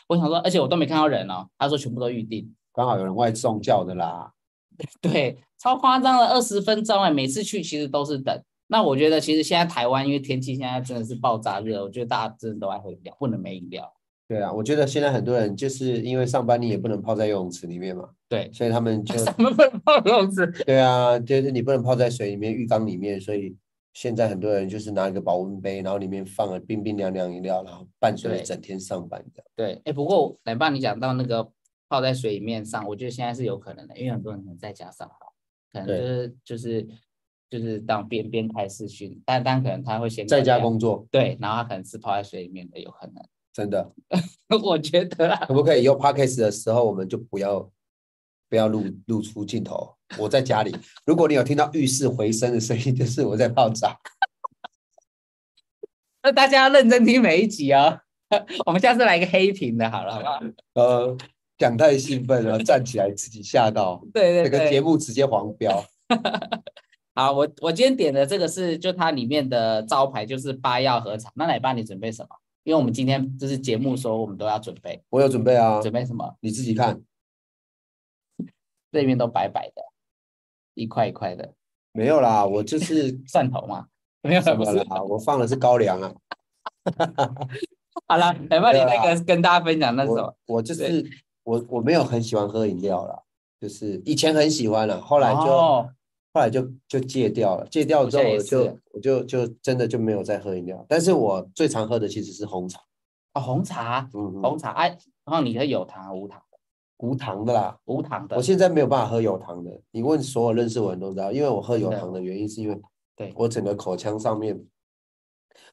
[0.07, 2.53] 我想说，而且我都没看到人哦，他说全部都预定。
[2.73, 4.31] 刚好有人外送叫的啦。
[5.01, 8.41] 对，超夸张的二十分钟哎，每次去其实都是等。
[8.67, 13.91] 那我觉得其实现在台湾因为天气现在真的是爆炸热，我觉得大家真的都爱喝饮料，不能没饮料。
[14.31, 20.47] 对啊，我觉得现在很多人就是因为上班你也不能泡在游泳池里面嘛，对，所以他们就 什么不能泡游泳池。
[20.65, 23.53] 对啊，就是你不能泡在水里面、浴缸里面，所以
[23.91, 29.47] 现在很多人就是拿一个保温杯，然后里面放了冰冰凉凉饮料，然后伴随着整天上班这样。
[29.53, 31.51] 对，哎，不过奶爸你讲到那个
[31.89, 35.05] 泡在水里面上，我觉得现在是有可能的，因为很多人可能在家上
[35.73, 36.87] 班，可能就是就是
[37.49, 43.15] 就是当边边开视讯，但但可能他会先在家工作对，然后他可能是泡在水里面的，有可能。
[43.53, 43.91] 真的，
[44.63, 47.69] 我觉得啦，可不可以以后 podcast 的时候我们就不要
[48.49, 49.95] 不要露露出镜头？
[50.17, 50.75] 我在家里，
[51.05, 53.95] 如果你有听到浴室回声的声音，就是我在泡澡。
[56.23, 57.99] 那大家要认真听每一集哦。
[58.65, 60.39] 我们下次来一个黑屏的，好了，好不好？
[60.75, 61.17] 呃，
[61.57, 65.83] 讲太兴奋了，站起来自己吓到，对对这个节对，目直接黄标。
[67.13, 71.29] 好，我我今天点的这个是就它里面的招牌就是八药和茶。
[71.35, 72.29] 那奶爸你准备什么？
[72.63, 76.35] 因为我们今天就是节目说我们都要准备，我有准备啊，准备什么？
[76.41, 77.01] 你自己看。
[78.91, 79.81] 这边都白白的，
[80.73, 81.53] 一块一块的
[81.93, 83.87] 没有啦， 我就是蒜头嘛，
[84.21, 84.53] 没有什。
[84.53, 86.13] 么啦，我放的是高粱啊。
[88.07, 90.35] 好了，奶爸你对啊那个跟大家分享那是什么？
[90.47, 91.09] 我我就是
[91.43, 93.17] 我我没有很喜欢喝饮料啦，
[93.61, 95.89] 就是以前很喜欢了，后来就、哦
[96.33, 102.79] 后来就就戒掉了，戒掉之后我就我就就真的就没有再喝饮料，但是我最常喝的其实是红茶，
[103.33, 106.57] 哦，红茶，嗯，红茶哎，然后你喝有糖无糖的？
[106.99, 107.77] 无糖的啦。
[107.85, 108.41] 无糖的我。
[108.41, 112.81] 现在没有办法喝有糖的，你问所有认识我的人都知道，因为我喝有糖的原因是因为
[113.15, 114.63] 对我整个口腔上面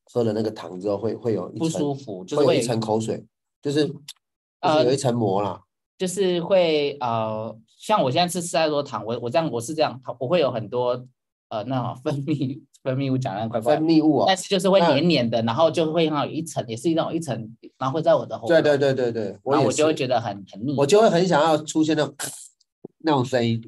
[0.04, 3.24] 喝了那个糖之后会会有一不舒服，就是会有一会层口水，
[3.62, 3.98] 就是就是
[4.60, 5.62] 呃有一层膜啦。
[5.98, 11.06] 就是会呃，像我现在吃吃太多糖，我我这样我是这样，我会有很多
[11.48, 22.14] 呃那种分泌分泌物，讲的怪怪的，分泌物哦但，是就是会黏黏的，然后就会像有一层，也是那种一层，然后会在我的喉对咙，对对对对，然后我就会觉得很很腻，我就会很想要出现那种
[22.98, 23.62] 那种声音，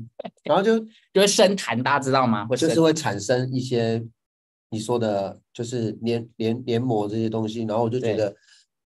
[0.45, 0.79] 然后就
[1.15, 2.47] 就会生痰，大家知道吗？
[2.57, 4.05] 就是会产生一些
[4.71, 8.35] 你说的，就是黏黏黏膜这些东西，然后我就觉得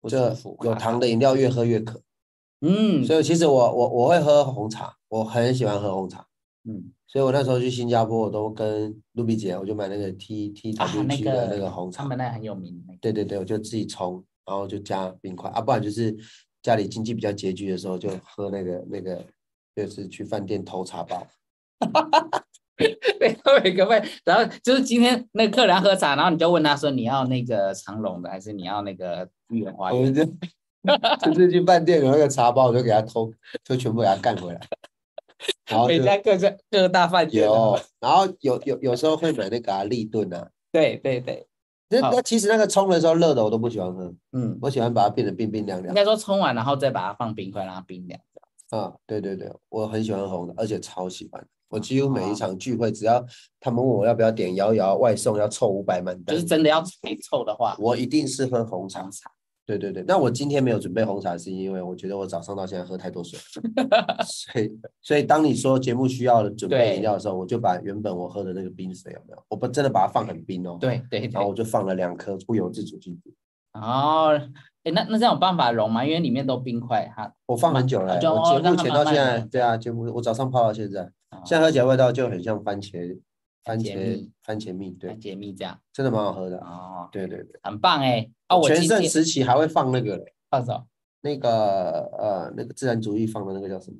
[0.01, 0.35] 我这
[0.65, 2.01] 有糖的饮料越喝越渴，
[2.61, 6.27] 嗯所以其实我我我会喝红茶，我很喜欢喝红茶，
[6.67, 16.17] 嗯所以我那时候去新加坡，我都跟露比姐，我就买那个 T T 啊 W 那 G 的那个个红茶他，们那很有名对对对，我就自己冲，然后就加冰块啊，不然就是
[16.63, 19.23] 家里经济比较拮据的时候，就喝那个那个，
[19.77, 21.27] 就是去饭店偷茶包。
[23.21, 30.01] 对，会有一个会，然后就是今天那个客人喝茶，然后你就问他说你要那个长隆的还是你要那个御园花园？
[30.01, 30.25] 我们就
[31.31, 33.31] 就是去饭店有那个茶包，我就给他偷，
[33.63, 34.61] 就全部给他干回来。
[35.67, 41.47] 然后就每家各家各大饭店都有，然后有有有时候会买那个啊立顿啊，对对对，
[42.01, 45.89] 好那那其实那个冲的时候热的我都不喜欢喝，嗯，我喜欢把它变得冰冰凉凉。
[45.89, 48.21] 应该说冲完然后再把它放冰块让它冰凉。
[48.71, 51.47] 啊，对对对，我很喜欢喝红的，而且超喜欢。
[51.69, 53.25] 我几乎每一哦场聚会，只要
[53.61, 59.11] 他们问我要不要点摇摇外送，要凑五百满单，就是真的要太臭的话，我一定是喝红茶红。
[59.11, 59.31] 茶。
[59.65, 63.39] 对对对，那我今天没有准备红茶，是因为我觉得我早上到现在喝太多水，
[64.27, 71.55] 所以所以当你说节目需要准备对饮料的时候，我就把原本我喝的那个冰水有没有，我不真的把它放很冰哦，，对对对然后我。
[71.55, 73.35] 就放了两颗不由自主进去，
[73.75, 74.33] 哦，
[74.85, 76.05] 哎，那那这样有办法溶吗？
[76.05, 77.31] 因为里面都冰块，哈。
[77.47, 81.43] 我放很久了欸，我节目前到现在，对啊，节目我早上泡到现在，哦。
[81.45, 83.17] 现在喝起来味道就很像番茄
[83.65, 85.79] 番番茄茄蜜番茄蜜，对很，解密这样。
[85.93, 87.61] 真的蛮好喝的，哦，对对对。
[87.63, 88.31] 很棒哎。
[88.49, 90.87] 哦，我全盛时期还会放那个嘞，放什么
[91.23, 91.51] 那个
[92.19, 93.97] 呃那个自然主义放的那个叫什么？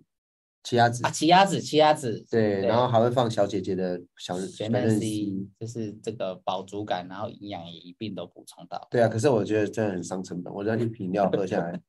[0.65, 2.25] 奇亚籽啊？，奇亚籽，奇亚籽。
[2.31, 8.87] 对，然后还会放小姐姐的小小全面嫩 C，就是这个饱足感，然后营养也一并都补充到。
[8.89, 11.81] 对啊，可是我觉得真的很伤成本，我这样一瓶料喝下来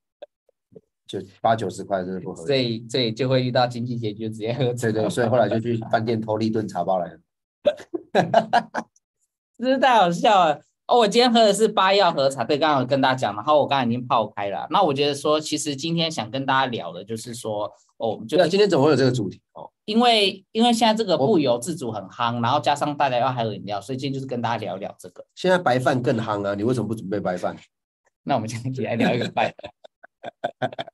[1.06, 2.76] 就八九十块，真的不合所理。
[2.76, 4.90] 以所以就会遇到经济拮据，直接喝茶。
[4.90, 7.20] 对对，所以后来就去饭店偷了一顿茶包来喝。
[9.56, 10.60] 真是太好笑了。
[10.86, 14.66] 哦，我今天喝的是八药和茶，对，刚刚有跟大家讲，然后我刚刚已经泡开了。
[14.70, 17.64] 那我觉得说，其实今天想跟大家聊的就是说，
[17.96, 19.40] 哦，我们就今天怎么会有这个主题？
[19.54, 25.24] 哦，因为因为现在这个不由自主很夯，然后加上大家要还有饮料，所以今天就是跟大家聊一聊这个。
[25.34, 27.56] 现在白饭更夯啊，你为什么不准备白饭？
[28.22, 29.54] 那我们今天一起来聊一个拜。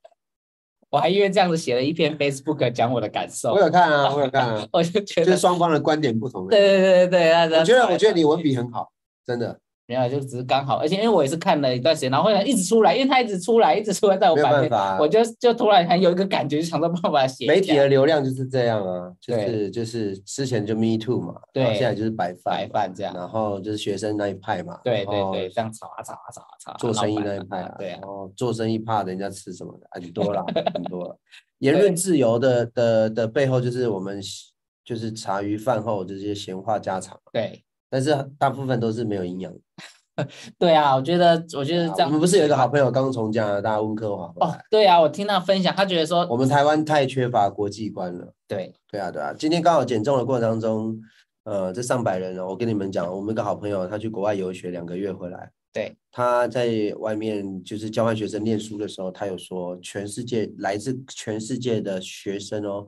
[0.91, 6.49] 我还因为这样子写了一篇 Facebook 讲我的感受我，有看啊，我有看啊， 我就觉就是得，双方的观点不同。
[6.49, 8.91] 对对对对对，我觉得我觉得你文笔很好，
[9.25, 9.59] 真的
[9.91, 14.99] 没有，就只是刚好，而且因为我也是看了一段时间，然后后来一直出来，因为他一直出来，一直出来在我没有版面，办法。
[15.01, 17.49] 我就就突然很有一个感觉，就想到办法写。
[17.49, 31.19] 媒体的流量就是这样啊，就是就是之前就 Me Too 嘛，对然后现在就是白饭白嘛，饭这样，然后就是学生那一派嘛，对对对，这样吵啊吵啊吵啊吵啊，做生意那一派啊，对啊然，后做生意怕人家吃什么的很多啦， 很多了。
[31.59, 34.21] 言论自由的的的背后，就是我们
[34.85, 39.59] 就是茶余饭后这些闲话家常，对但是大部分都是没有营养的。
[40.59, 48.33] 对啊，我觉得我觉得啊这样，我们不是有一个好朋友刚从加拿大温哥华回哦，，对啊，我听他分享，他觉得说，我们台湾太缺乏国际观了。
[48.47, 51.01] 对对啊，对啊，今天刚好减重的过程当中，
[51.45, 56.69] 呃，这上百人哦，我跟你们讲，我们一个好朋友他去国外游学两个月回来，对他在
[56.99, 62.87] 外面就是交换学生念书的时候，他有说，全世界来自全世界的学生哦，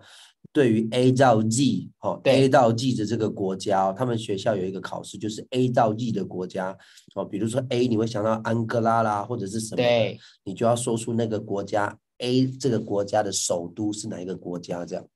[0.52, 6.76] 对于 A 到 Z 哦对，A 到 Z 的这个国家哦，他们学校有一个考试，就是 A 到 Z 的国家
[7.14, 15.08] 哦，比如说 A 你会想到安哥拉啦，或者是什么的，对你就要说出那个国家 A 这个国家的首都是哪一个国家这样。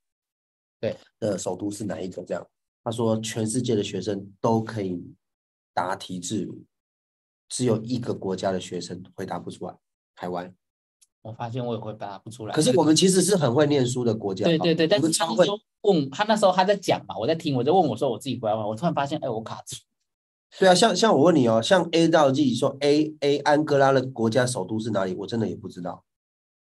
[0.81, 2.23] 对，的首都是哪一个？
[2.25, 2.47] 这样，
[2.83, 5.03] 他说全世界的学生都可以
[5.75, 6.65] 答题自如，
[7.49, 9.75] 只有一个国家的学生回答不出来，
[10.15, 10.55] 台湾。
[11.27, 12.55] 我发现我也会答不出来。
[12.55, 15.01] 可是我们其实是很会念书的国家，对对对，但。
[15.01, 19.77] 是他那时候问他那时候他在讲嘛，我在听，我在问我说我自己不要问，我突然发现，哎，我卡住。
[20.59, 25.15] 对啊，像像我问你哦，像 A 到 G 说 A A 安哥拉的国家首都是哪里？
[25.15, 26.05] 我真的也不知道。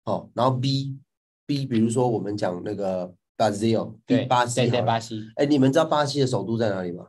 [0.06, 0.96] 哦，然后 B
[1.48, 7.08] B，比如说我们讲那个 Brazil，对，巴西对对巴西，哎，你们知道巴西的首都在哪里吗？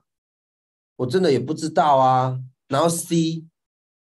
[0.97, 2.41] 我真的也不知道啊。
[2.69, 3.45] 然后 C，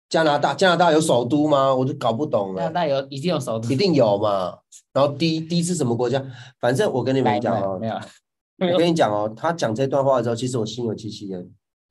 [0.09, 1.73] 加拿大，加拿大有首都吗？
[1.73, 2.61] 我就搞不懂了。
[2.61, 4.57] 加拿大有一定有首都一，定有嘛。
[4.91, 6.23] 然后 D D 是什么国家？
[6.59, 7.93] 反正我跟你们来讲哦没，有，
[8.73, 11.39] 我跟你讲哦，他讲这段话的时候，其实我心有戚戚焉，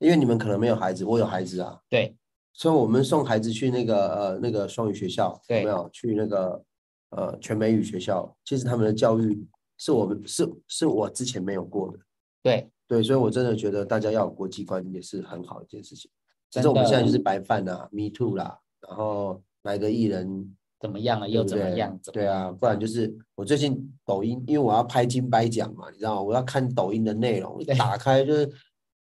[0.01, 1.79] 因为你们可能没有孩子，我有孩子啊。
[1.89, 2.15] 对
[2.53, 6.61] 所以我们送孩子去那个呃那个双语学校，有对没有去那个
[7.11, 8.37] 呃全美语学校？
[8.45, 9.47] 其实他们的教育
[9.77, 11.99] 是我们是是我之前没有过的。
[12.43, 16.11] 对对，所以我真的觉得大家要有国际观也是很好的一件事情。
[16.51, 22.01] 只真是我们现在就是白饭啦，Me Too 啦，然后哪个艺人怎么样了又怎么对样？
[22.13, 26.23] 对啊，不然就是我最近抖音，因为我要拍金掰奖嘛，你知道吗？
[26.23, 28.51] 我要看抖音的内容，一打开就是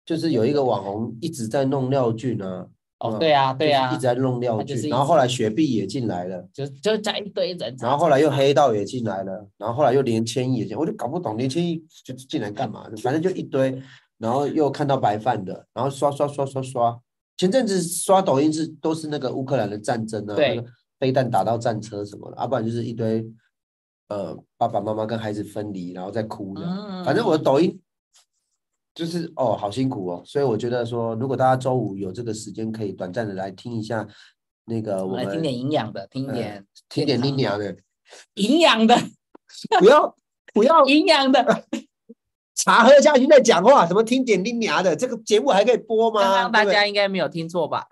[0.05, 2.67] 就是有一个网红一直在弄廖俊啊，
[2.99, 12.89] 哦，嗯对啊对啊一直，在弄廖俊，他就是一然后后直来雪碧也进来了，就就加一堆人，然后后来又黑道也进来了，然后后来又连千亿也进，我就搞不懂连千亿就进来干嘛？
[13.01, 13.81] 反正就一堆，
[14.17, 16.99] 然后又看到白饭的，然后刷刷刷刷刷。
[17.37, 20.55] 前阵子刷抖音是都是那个乌克兰的战争啊，对。
[20.55, 20.67] 那个
[20.99, 23.23] 飞弹打到战车什么的，要、不然就是一堆
[24.07, 26.63] 呃爸爸妈妈跟孩子分离，然后再哭的。
[26.63, 27.79] 嗯，反正我的抖音
[28.95, 34.07] 就是哦，好辛苦哦，所以我觉得说，如果大家周五有这个时间，可以短暂的来听一下
[34.65, 37.77] 那个我们听点营养的，听呃点听点林娘的，
[38.33, 38.95] 营养的，
[39.79, 40.15] 不要
[40.51, 40.83] 不要。
[40.87, 41.63] 营养的。
[42.57, 46.21] 茶喝下去再讲话，什么听点林娘的，这个节目还可以播吗？
[46.21, 47.87] 刚刚大家应该没有听错吧？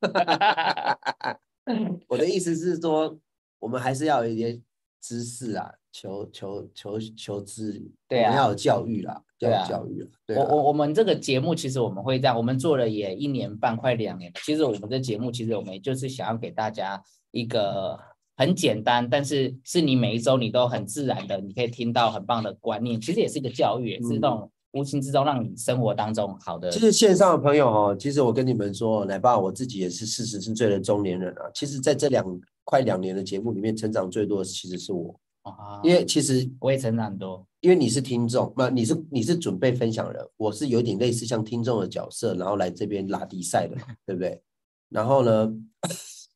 [2.08, 3.18] 我的意思是说，
[3.58, 4.60] 我们还是要有一些
[5.00, 14.40] 知识啊，求求求求知，对啊要有教育啦，要教育啊，对我啊我我们这个节目其实我们会这样，我们做了也一年半，快两年了。
[14.42, 18.00] 其实我们的节目其实我们就是想要给大家一个
[18.40, 22.98] 很简单，但是是你每一周你都很自然的，你可以听到很棒的观念。
[22.98, 26.80] 其实也是一个教育，也是那种无形之中让你生活当中好的其。
[26.80, 31.42] 实线上的朋友哦，其实我跟你们说，奶爸我自己也是四十岁的中年人啊。
[31.52, 32.24] 其实在这两
[32.64, 43.76] 快两年的节目里面，成长最多的其实是我，啊因为其实我也成长很多，因为你是听众，那你是你是准备分享人，我是有点类似像听众的角色，然后来这边拉迪赛的，
[44.06, 44.40] 对不对？
[44.88, 45.52] 然后呢，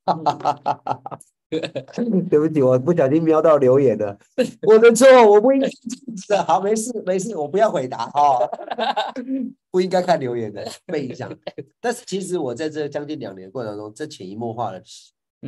[2.31, 4.17] 对不起，我不小心瞄到留言了，
[4.67, 5.69] 我的错，我不应该
[6.27, 6.47] 这样子。
[6.51, 8.49] 好，没事没事，我不要回答哦，
[9.71, 11.33] 不应该看留言的，被影响。
[11.81, 14.83] 但是其实我在这将近两年的过程中，这潜移默化的，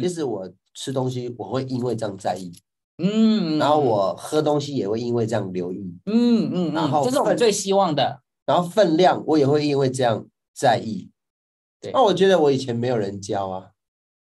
[0.01, 2.53] 其实我吃东西我会因为这样在意，
[2.99, 5.79] 嗯，然后我喝东西也会因为这样留意。
[6.05, 8.21] 嗯嗯嗯，然后分这是我们最希望的。
[8.47, 10.25] 然后分量我也会因为这样
[10.55, 11.11] 在意，
[11.81, 11.91] 对。
[11.91, 13.71] 那我觉得我以前没有人教啊，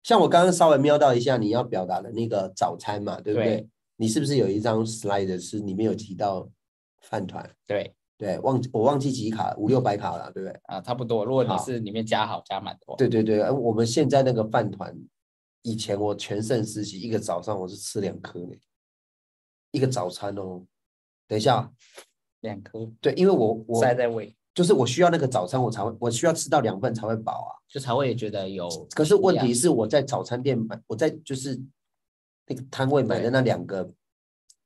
[0.05, 3.57] 像我刚刚稍微瞄到一下你要表达的那个早餐嘛，对不对？
[3.57, 6.49] 对你是不是有一张 slide 是里面有提到
[7.01, 7.49] 饭团？
[7.67, 10.61] 对对，忘记我忘记几卡，五六百卡了，对不对？
[10.65, 11.25] 啊，差不多。
[11.25, 14.95] 如果你是里面加好加满的话，对对对，呃我们现在那个饭团，
[15.63, 18.55] 以前我全盛时期一个早上我是吃两颗呢，
[19.71, 20.65] 一个早餐哦。
[21.27, 21.73] 等一下，
[22.41, 27.51] 两颗对，因为我我塞在胃，就是我需要那个早餐，我才会我需要吃到两份才会饱啊。
[27.69, 28.69] 就才会觉得有。
[28.95, 31.61] 可是问题是我在早餐店买，我在就是
[32.47, 33.91] 那个摊位买的那两个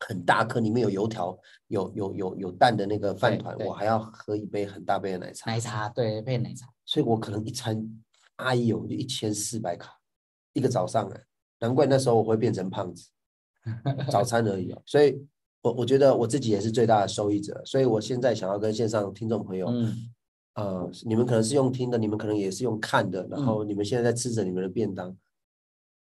[0.00, 1.34] 很大颗，里面有油条、
[1.68, 6.68] 有有有有蛋的那个饭团，我还要喝一杯很大杯的奶茶，奶茶，对，杯奶茶。
[6.84, 7.82] 所以我可能一餐
[8.36, 9.98] 阿姨有就一千四百卡
[10.52, 11.24] 一个早上哎，
[11.60, 13.08] 难怪那时候我会变成胖子，
[14.10, 14.82] 早餐而已哦。
[14.84, 15.26] 所以
[15.62, 19.94] 我我觉得我自己也是最大的受益者，所以我现在想要跟线上听众朋友，嗯，
[20.54, 25.16] 呃，你们可能是用听的，你们可能也是用看的，然后你们现在在吃着你们的便当，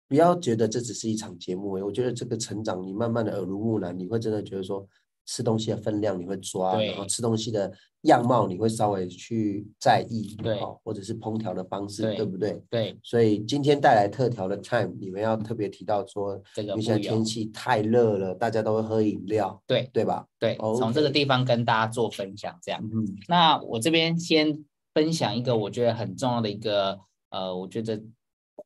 [0.07, 4.87] 不要觉得这只是一场节目、欸，我觉得这个成长，你慢慢的耳濡目染，你会真的觉得说
[5.27, 7.71] 吃东西的分量你会抓，然后吃东西的
[8.03, 12.63] 样貌你会稍微去在意，对哦，或者是烹调的方式，对对不对？
[12.69, 20.25] 对，所以今天带来特调的 time，你们要特别提到说，这个因为现在天气太热了，大家都会喝饮料，对对吧？
[20.39, 22.81] 对，从这个地方跟大家做分享，这样。
[22.81, 24.63] 嗯，那我这边先
[24.93, 26.97] 分享一个我觉得很重要的一个，
[27.31, 28.01] 呃，我觉得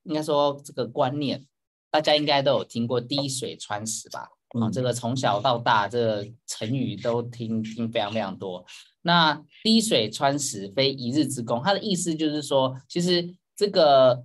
[0.04, 1.44] 应该说这个观念，
[1.90, 4.30] 大家应该都有听过“滴水穿石”吧？
[4.54, 8.66] 啊、嗯这个从小到大，这个成语都听听非常非常多。
[9.02, 14.24] 那“滴水穿石，非一日之功”，它的意思就是说，其实这个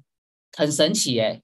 [0.57, 1.43] 很神奇诶，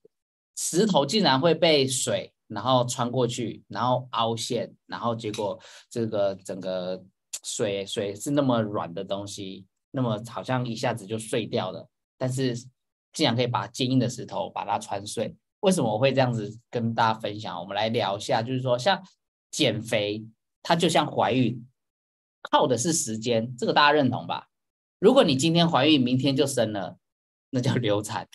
[0.56, 5.58] 石头竟然会被水然后穿过去，然后凹陷，然后结果
[5.88, 7.02] 这个整个
[7.42, 12.54] 水水是那么软的东西，那么好像一下子就碎掉了，但是
[13.14, 15.34] 竟然可以把坚硬的石头把它穿碎。
[15.62, 17.58] 为什么我会这样子跟大家分享？
[17.58, 19.02] 我们来聊一下，就是说像
[19.50, 20.24] 减肥，
[20.62, 21.64] 它就像怀孕，
[22.42, 24.48] 靠的是时间，这个大家认同吧？
[24.98, 26.96] 如果你今天怀孕，明天就生了，
[27.50, 28.28] 那叫 流产，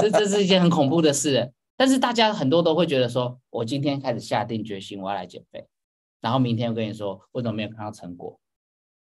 [0.00, 1.52] 这这是一件很恐怖的事。
[1.76, 5.66] 但是大家很多都会觉得说，我今天开始下定决心，我要来减肥，
[6.20, 8.38] 然后明天我跟你说，为什么没有看到成果？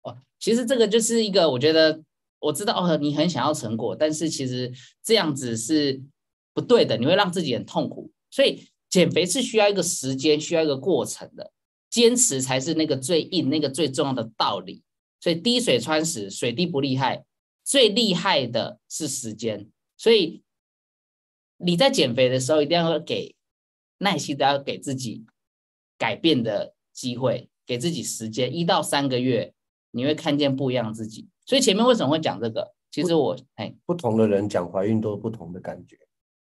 [0.04, 2.04] 哦，其实这个就是一个，我觉得
[2.40, 4.72] 我知道哦，你很想要成果，但是其实
[5.04, 6.02] 这样子是
[6.54, 8.12] 不对的，你会让自己很痛苦。
[8.30, 11.52] 所以减肥是需要一个时间，需要一个过程的，
[11.90, 14.84] 坚持才是那个最硬、那个最重要的道理。
[15.20, 17.26] 所以滴水穿石，水滴不厉害，
[17.64, 19.70] 最厉害的是时间。
[19.98, 20.44] 所以
[21.58, 23.36] 你在减肥的时候，一定要给
[24.00, 25.26] 耐心的要给自己
[25.98, 29.54] 改变的机会，给自己时间，一到三个月，
[29.92, 31.30] 你会看见不一样的自己。
[31.46, 32.74] 所以前面为什么会讲这个？
[32.92, 35.98] 其实我哎，不同的人讲怀孕都有不同的感觉。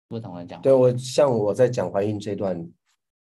[0.08, 2.68] 不同的讲，对我像我在讲怀孕这段，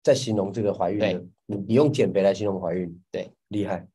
[0.03, 3.87] 在形容这个怀孕的，你你用减肥来形容怀孕，对，厉害。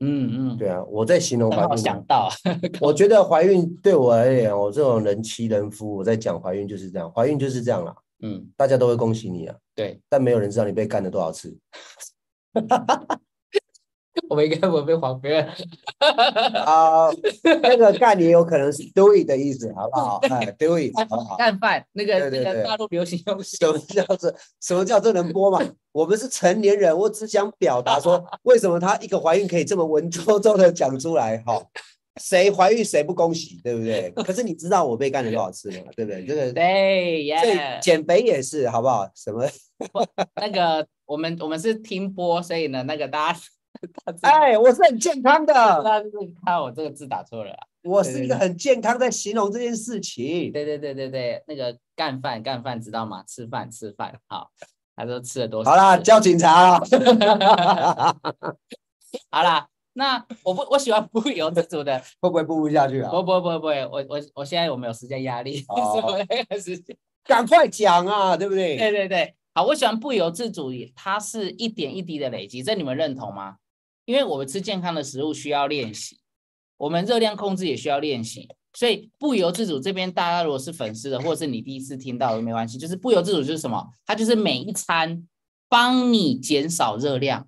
[0.00, 2.28] 嗯嗯，对啊，我在形容怀孕呢，想到，
[2.80, 11.56] 我觉得怀孕对我而言，我这种人妻人夫，我在讲怀孕就是这样，怀孕就是这样啦，嗯，大家都会恭喜你啊，对，但没有人知道你被干了多少次。
[14.28, 15.46] 我们应该不会被黄别人，
[16.64, 17.08] 啊，
[17.62, 20.18] 那个干也有可能是 do it 的意思，好不好？
[20.30, 21.36] 哎， do it，好不好？
[21.36, 25.60] 干饭那个对对对那个大陆流行用语，什么叫做什么叫做能播嘛？
[25.92, 31.38] 我们是成年人，我只想表达说，为什么她一个怀孕可以这么文绉绉的讲出来？
[31.46, 31.62] 哈，
[32.20, 34.10] 谁怀孕谁不恭喜，对不对？
[34.16, 35.84] 可是你知道我被干了多少次吗？
[35.94, 36.24] 对不对？
[36.24, 39.08] 这个对所以耶，减肥也是，好不好？
[39.14, 39.46] 什么？
[40.40, 43.38] 那个我们我们是听播，所以呢，那个大家
[44.22, 47.58] 哎，我是很健康的，大家就是看我这个字打错了啦。
[47.82, 50.50] 我是一个很健康在形容这件事情。
[50.52, 53.22] 对对对对对，那个干饭干饭知道吗？
[53.28, 54.50] 吃饭吃饭，好，
[54.96, 55.70] 他说吃了多少？
[55.70, 56.80] 好啦，叫警察了。
[59.30, 63.10] 好啦，那我不我喜欢不由自主的， 会不会播不下去啊？
[63.10, 66.96] 不不不不，我我我现在我们有时间压力，哦所以我那个时间。
[67.24, 68.76] 赶快讲啊，对不对？
[68.76, 73.56] 对对对，好，我喜欢不由自主，它是一点一滴的累积，这你们认同吗？
[74.06, 76.18] 因为我们吃健康的食物需要练习，
[76.78, 85.26] 我们热量控制也需要练习，所以不由自主这边大家如果是粉丝的，或者是你第一次听到都没关系，就是不由自主就是什么，它就是每一餐
[85.68, 87.46] 帮你减少热量。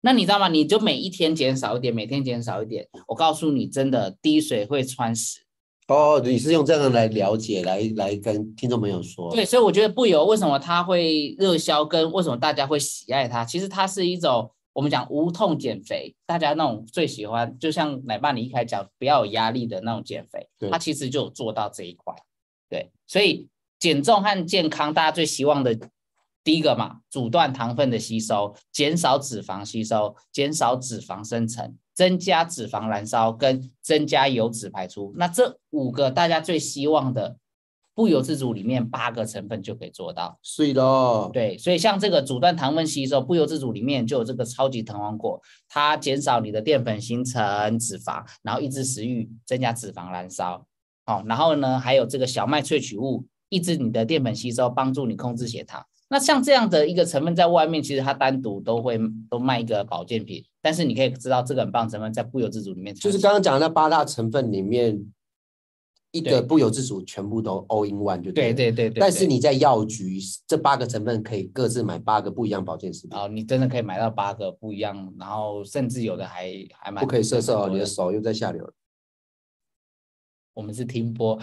[0.00, 0.48] 那你知道吗？
[0.48, 2.88] 你就每一天减少一点，每天减少一点。
[3.08, 5.40] 我告诉你，真的滴水会穿石。
[5.88, 9.34] 哦，你是用这样来了解，来来跟听众朋友说。
[9.34, 14.48] 对，所以我觉得不由为什么它会热销，跟为什么大家会喜爱它，其实它是一种
[14.78, 22.14] 我们讲无痛减肥，大家那种最喜欢，就像奶爸你一开始讲不要有压力的那种减肥对，它其实就有做到这一块。
[22.70, 23.48] 对，所以
[23.80, 25.76] 减重和健康，大家最希望的
[26.44, 35.12] 第一个嘛，阻断糖分的吸收，减少脂肪吸收，减少脂肪生成，增加脂肪燃烧，跟增加油脂排出。
[35.16, 37.36] 那这五个大家最希望的。
[37.98, 50.64] 不由自主里面八个成分就可以做到，是的，对，所以像这个阻断糖分吸收，不由自主里面就有这个超级藤黄果，它减少你的淀粉形成脂肪，然后抑制食欲，增加脂肪燃烧，
[51.06, 55.84] 好，然后呢还有这个小麦萃取物，抑制你的淀粉吸收，帮助你控制血糖。
[56.08, 58.96] 那像这样的一个成分在外面，其实它单独都会
[59.28, 65.04] 都卖一个保健品，但是你可以知道这个很棒成分在不由自主里面，就是刚刚讲的那八大成分里面。
[66.18, 69.00] 一个不由自主，全部都 all in one 就对对对对。
[69.00, 73.18] 但是你在药局，这八个成分可以各自买八个不一样保健食品。
[73.18, 78.70] 哦，你真的可以买到八个不一样，然后甚至有的还还蛮不可以色色哦，你的手又在下流。
[80.54, 81.38] 我们是听播，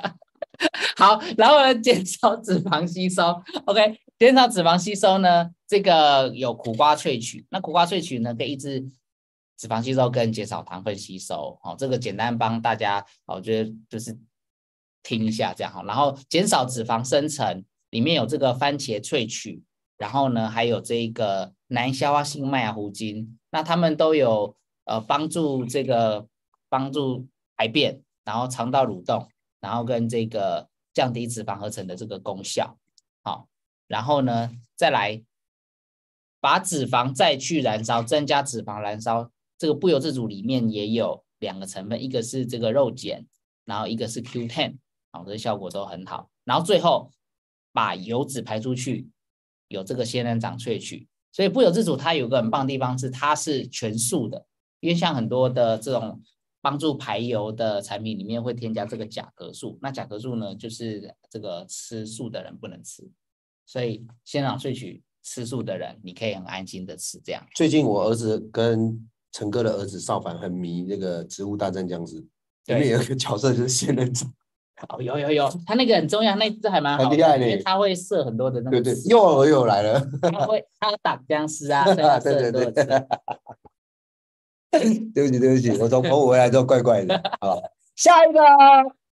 [0.96, 3.22] 好，然后呢，减少脂肪吸收。
[3.66, 8.88] OK，减少脂肪吸收呢，这个有苦瓜萃取，那苦瓜萃取呢，可以抑制。
[9.60, 14.18] 脂肪吸收跟减少糖分吸收，好，这个简单帮大家，我觉得就是
[15.02, 19.62] 听一下这样好，然后减少脂肪生成，里面有这个番茄萃取，
[19.98, 24.56] 然后呢还有这个难消化性麦芽糊精，那它们都有
[24.86, 26.26] 呃帮助这个
[26.70, 29.28] 帮助排便，然后肠道蠕动，
[29.60, 32.78] 然后跟这个降低脂肪合成的这个功效，
[33.22, 33.46] 好，
[33.86, 35.22] 然后呢再来
[36.40, 39.30] 把脂肪再去燃烧，增加脂肪燃烧。
[39.60, 43.26] 这个不由自主里面也有两个成分，一个是这个肉碱，
[43.66, 44.78] 然后一个是 Q10，
[45.12, 46.30] 好，这效果都很好。
[46.44, 47.10] 然后最后
[47.70, 49.10] 把油脂排出去，
[49.68, 51.06] 有这个仙人掌萃取。
[51.30, 54.46] 所以不由自主它有个很棒的地方是它是全素的，
[54.80, 56.22] 因为像很多的这种
[56.62, 63.06] 帮助排油的产品里面会添加这个甲壳素，那甲壳素呢就是这个吃素的人不能吃，
[63.66, 67.46] 所以仙人掌萃取吃素的人你可以很安心的吃这样。
[67.54, 72.16] 最近我儿子跟陈哥的儿子少凡很迷那个《植物大战僵尸》，
[72.66, 74.32] 里面有一个角色就是仙人掌。
[74.88, 78.80] 哦，有有有，他那个很重要，那只还蛮好，因为他会射很多的那个。
[78.80, 80.00] 对对，幼儿又来了。
[80.22, 82.72] 他会， 他打僵尸啊，对对对。
[85.12, 87.20] 对不起对不起，我从澎湖回来之后怪怪的。
[87.42, 87.60] 好，
[87.94, 88.40] 下一个。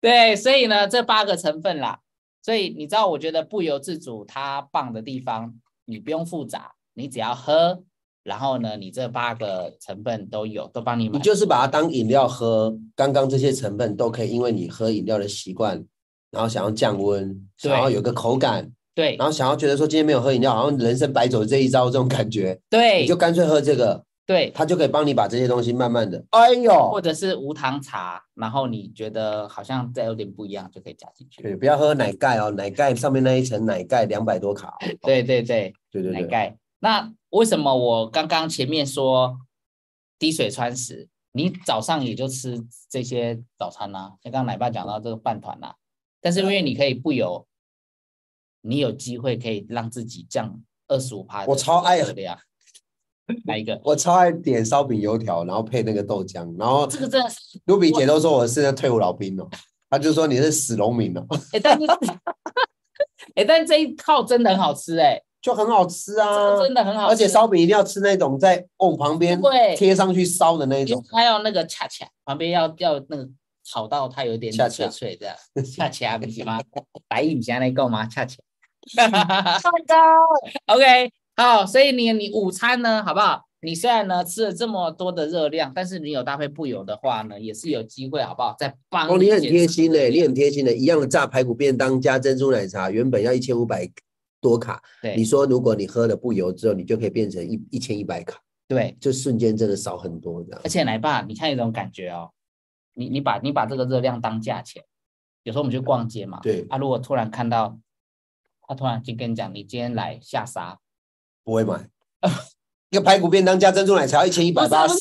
[0.02, 2.00] 对，所以呢，这八个成分啦，
[2.42, 5.54] 所以你知道，我觉得不由自主它棒的地方，
[5.86, 7.82] 你不用复杂，你只要喝。
[8.24, 11.18] 然后呢，你这八个成分都有，都帮你买。
[11.18, 15.84] 你就是把它当饮料喝，刚刚这些成分都可以，因为你喝饮料的习惯，
[16.30, 31.42] 然后想要降温，想要有个口感，对，然后想要觉得说今天没有喝饮料，好像人生白走这一招这种感觉，对，你就干脆喝这个，对，它就可以帮你把这些东西慢慢的，哎呦，或者是无糖茶，然后你觉得好像再有点不一样，就可以加进去。
[31.42, 34.78] 对，不要喝奶盖哦，奶盖上面那一层奶盖两百多卡。
[35.02, 36.56] 对对对对对，奶盖。
[36.80, 39.40] 那为什么我刚刚前面说
[40.20, 41.08] 滴水穿石？
[41.32, 44.12] 你早上也就吃这些早餐呐？
[44.22, 45.74] 像刚刚奶爸讲到这个饭团呐，
[46.20, 47.44] 但是因为你可以不油，
[48.60, 51.44] 你有机会可以让自己降二十五趴。
[51.46, 52.38] 我超爱的呀，
[53.46, 53.80] 哪一个？
[53.82, 59.50] 我超爱点烧饼油条，然后配那个豆浆，然后这个真的是卢比姐都说我是那退伍老兵哦，
[59.90, 61.26] 她就说你是死农民哦。
[61.50, 61.84] 哎，但是
[63.34, 65.20] 哎，但这一套真的很好吃哎。
[65.44, 69.38] 就很好吃啊，真的很好，而且烧饼一定要吃那种在瓮旁边
[69.76, 73.28] 贴上去烧的那种，它要那个恰恰旁边要要那个
[73.62, 76.62] 炒到它有点脆脆的，恰恰不行吗？
[77.06, 78.06] 白影现在够吗？
[78.06, 78.38] 恰恰，
[78.96, 79.94] 蛋糕，
[80.74, 83.42] OK，好，所以你你午餐呢，好不好？
[83.60, 88.56] 你虽然呢吃了这么多的热量，但是你有搭配不油的话呢，也是有机会，好不好？
[88.58, 93.86] 再帮哦，你很贴心嘞，你很贴心的，一样的炸排骨便当加珍珠奶茶，原本要一千五百。
[94.44, 98.38] 多卡，对，你说如果你喝了不油之后，你就可以变成一一千一百卡，
[98.68, 100.60] 对，就瞬间真的少很多这样。
[100.62, 102.30] 而且奶爸，你看一种感觉哦，
[102.92, 104.84] 你你把你把这个热量当价钱，
[105.44, 107.78] 有时候我们去逛街嘛，对，他如果突然看到，
[108.68, 110.78] 他突然就跟你讲，你今天来下沙，
[111.42, 111.88] 不会买，
[112.90, 114.94] 一个排骨便当加珍珠奶茶一千一百八十。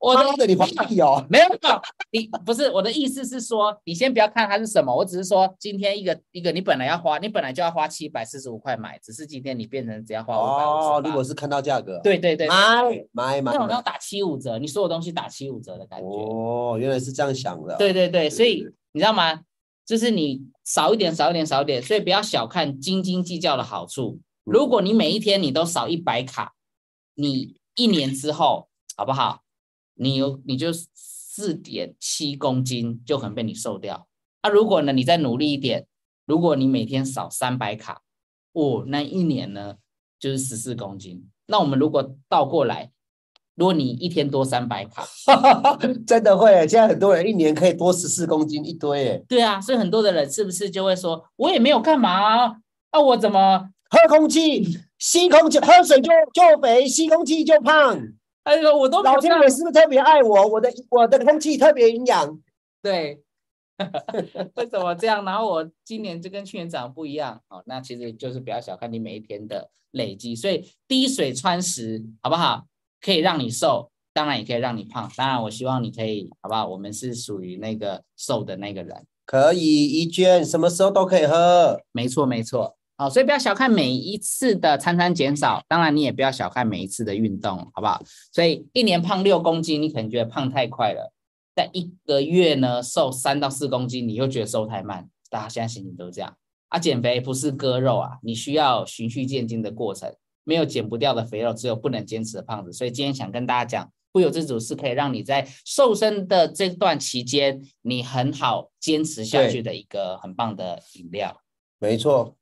[0.00, 1.24] 我的你放屁哦！
[1.28, 1.46] 没有，
[2.10, 12.82] 你不是我的意思是说，你先不要看它是什么，我只是说今天一个一个你本来要花，你本来就要花七百四十五块买，只是今天你变成只要花五百哦，如果是看到价格，对对对，买
[13.12, 16.06] 买买，那种要打七五折，你所有东西打七五折的感觉。
[16.06, 17.76] 哦，原来是这样想的。
[17.76, 19.42] 对对对，所以你知道吗？
[19.84, 24.18] 就是你少一点少一点少一点，所以不要小看斤斤计较的好处。
[24.44, 26.54] 如果你每一天你都少一百卡，
[27.16, 29.42] 你一年之后好不好？
[30.02, 34.06] 你有你就四点七公斤就可能被你瘦掉，
[34.40, 35.86] 啊，如果呢你再努力一点，
[36.24, 38.00] 如果你每天少三百卡，
[38.54, 39.76] 哦，那一年呢
[40.18, 41.28] 就是十四公斤。
[41.46, 42.90] 那我们如果倒过来，
[43.56, 45.06] 如果你一天多三百卡，
[46.06, 52.56] 真的会耶，现在很多人一年可以多十四公斤一堆耶，对啊，所以很多的人是不是就会说，我也没有干嘛啊，
[52.90, 54.64] 啊我怎么喝空气、
[54.98, 58.00] 吸空气、喝水就就肥，吸空气就胖。
[58.44, 60.46] 哎呦我都老天干爷是不是特别爱我？
[60.48, 62.40] 我的我的空气特别营养。
[62.82, 63.20] 对，
[64.56, 65.24] 为什么这样？
[65.24, 72.64] 然后我今年就跟去年长得不一样哦，那其实就是不要小看你每一天的累积，所以滴水穿石，好不好？
[73.00, 75.10] 可以让你瘦，当然也可以让你胖。
[75.16, 76.66] 当然，我希望你可以，好不好？
[76.66, 81.80] 我们是属于那个瘦的那个人，可以一娟，什么时候都可以喝。
[81.92, 82.76] 没错，没错。
[83.00, 87.98] 好，所以不要小看每一次的餐餐减少，当然你也不要小看每一次的运动，好不好？
[88.30, 91.10] 所以一年胖六公斤，你可能觉得胖太快了。
[91.54, 95.08] 但一个月呢，瘦三到四公斤，你又觉得瘦太慢。
[95.30, 96.36] 大家现在心情都这样
[96.68, 100.14] 啊，减肥不是割肉啊，你需要循序渐进的过程，
[100.44, 102.70] 没有减不掉的肥肉，只有不能坚持的胖子。
[102.70, 111.40] 所以今天想跟大家讲，不由自主是可以让你在瘦身的这段期间，你很好坚持下去的一个很棒的饮料。
[111.82, 112.36] 没错，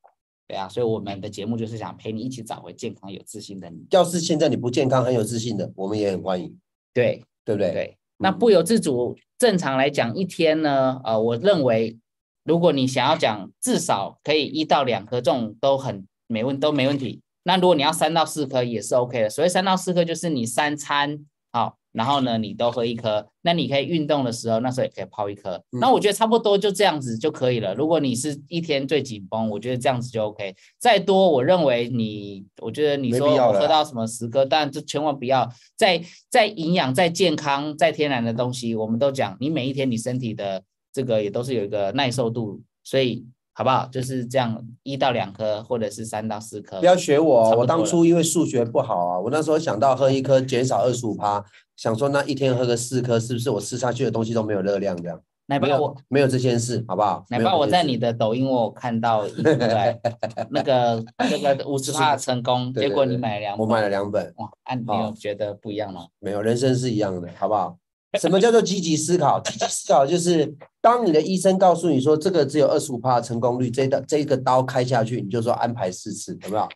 [0.49, 3.87] 对啊，所以我们的节目就是想陪你一起找回健康有自信的你。
[3.91, 6.59] 要是现在你不健康、很有自信的，我们也很欢迎，
[6.95, 7.71] 对对不对？
[7.73, 11.99] 对，那嗯不由自主，正常来讲，一天呢，呃，我认为，
[12.45, 17.21] 如果你想要讲至少可以一到两颗，这种都很没问都没问题。
[17.43, 19.29] 那如果你要三到四颗也是 OK 的。
[19.29, 21.19] 所谓三到四颗，就是你三餐
[21.53, 25.57] 好，然后呢你都喝一颗，那你可以运动的时候，那时候也可以泡一颗。
[25.73, 27.75] 嗯那我觉得差不多就这样子就可以了。
[27.75, 30.55] 如果你是一天最紧绷，我觉得这样子就 OK。
[30.79, 36.01] 再多，我认为你，我觉得你没说喝到什么十颗，但就千万不要再
[36.31, 40.63] 再营养、再健康、再天然的东西，我们都讲，你每一天你身体的
[40.93, 43.27] 这个也都是有一个耐受度，所以
[43.59, 43.89] 好不好？
[43.91, 46.79] 就是这样，一到两颗，或者是三到四颗。
[46.79, 51.45] 不要学我我当初因为数学不好啊，我那时候想到喝一颗减少二十五趴，
[51.77, 55.21] 想说那一天喝个四颗，是不是我吃下去的东西都没有热量这样？
[55.47, 57.25] 奶爸，没有我没有这件事，好不好？
[57.31, 59.57] 奶爸，我在你的抖音我有看到一个
[60.51, 66.07] 那个那个五十趴的成功，对对结果你对买了两本，我买了两本，哇，啊，你好有觉得不一样吗？
[66.21, 67.77] 没有，人生是一样的，好不好？
[68.21, 69.39] 什么叫做积极思考？
[69.41, 76.69] 积极思考就是当你的医生告诉你说这个只有二十五帕的成功率，这刀这个刀开下去，你就说安排四次，有没有？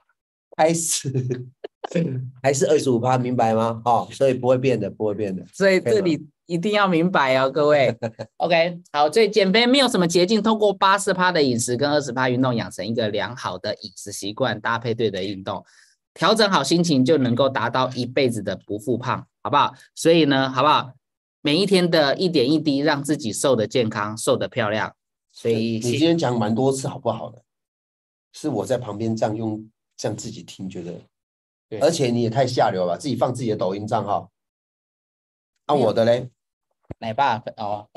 [0.54, 1.10] 开始
[2.42, 3.80] 还是二十五趴，明白吗？
[3.86, 5.42] 哦，所以不会变的，不会变的。
[5.54, 7.96] 所以这里一定要明白哦，各位。
[8.36, 15.64] OK，好，所以减肥没有什么捷径，通过八十趴的饮食跟二十趴运动，养成一个良好的饮食习惯，搭配对的运动，
[16.12, 19.72] 调整好心情，就能够达到一辈子的不复胖，好不好？
[19.94, 20.92] 所以呢，好不好？
[21.44, 24.94] 每一天的一点一滴，让自己瘦的健康，瘦的漂亮。
[25.32, 27.42] 所以你今天讲蛮多次，好不好的？
[28.32, 30.94] 是我在旁边这样用，这样自己听，觉得
[31.68, 34.30] 对，而且你也太下流了吧，自己放自己的抖音账号，
[35.66, 36.30] 按、我的嘞，
[36.98, 37.88] 奶爸哦，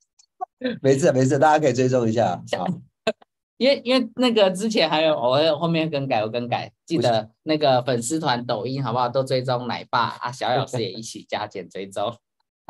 [0.80, 2.42] 没事没事，大家可以追踪一下。
[2.56, 2.66] 好，
[3.58, 9.06] 因为因为那个之前还有我会后面更改，我更改，记得那个粉丝团、抖音好不好？
[9.06, 12.16] 都追踪奶爸啊，小老师也一起加减追踪。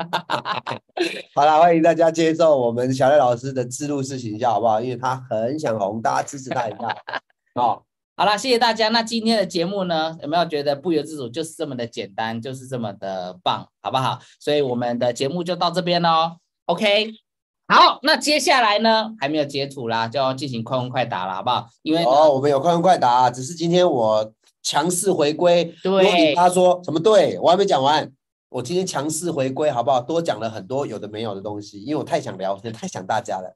[1.35, 4.81] 好了，欢迎大家接受我们小赖老师的自录式形象，好不好？
[4.81, 6.95] 因为他很想红，大家支持他一下。
[7.55, 7.81] 哦，
[8.15, 8.89] 好了，谢谢大家。
[8.89, 14.19] 那今天的节目呢，有没有觉得不由自主就是这么的简单，就是这么的棒，好不好？
[14.39, 16.37] 所以我们的节目就到这边喽。
[16.65, 17.11] OK，
[17.67, 21.67] 好，那接下来呢还没有截图啦，就要进行快问快答了，好不好？
[21.81, 25.73] 因为哦，我们有快问快答，只是今天我强势回归。
[25.83, 28.09] 对他说什么对我还没讲完，
[28.51, 30.01] 我今天强势回归，好不好？
[30.01, 33.55] 多讲了很多有的没有的东西，因为我太想聊天，太想大家了。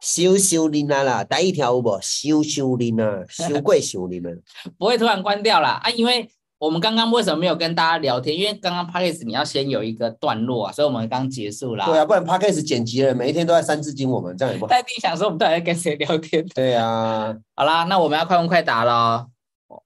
[0.00, 2.00] 羞羞恁啊啦，第一条有无？
[2.02, 4.42] 羞羞恁啊， 羞贵羞你们。
[4.76, 6.28] 不会突然关掉啦啊，因为
[6.58, 8.36] 我们刚刚为什么没有跟大家聊天？
[8.36, 11.86] 因为刚刚 p a c k a g e 你要先有一个段落啊，所以我们刚结束啦。
[11.86, 14.70] 对啊，不然 podcast 剪辑了，每一天都在三字经我们，这样也不好。
[14.70, 16.44] 但一想说我们到底在跟谁聊天？
[16.48, 19.26] 对啊，好啦，那我们要快问快答喽。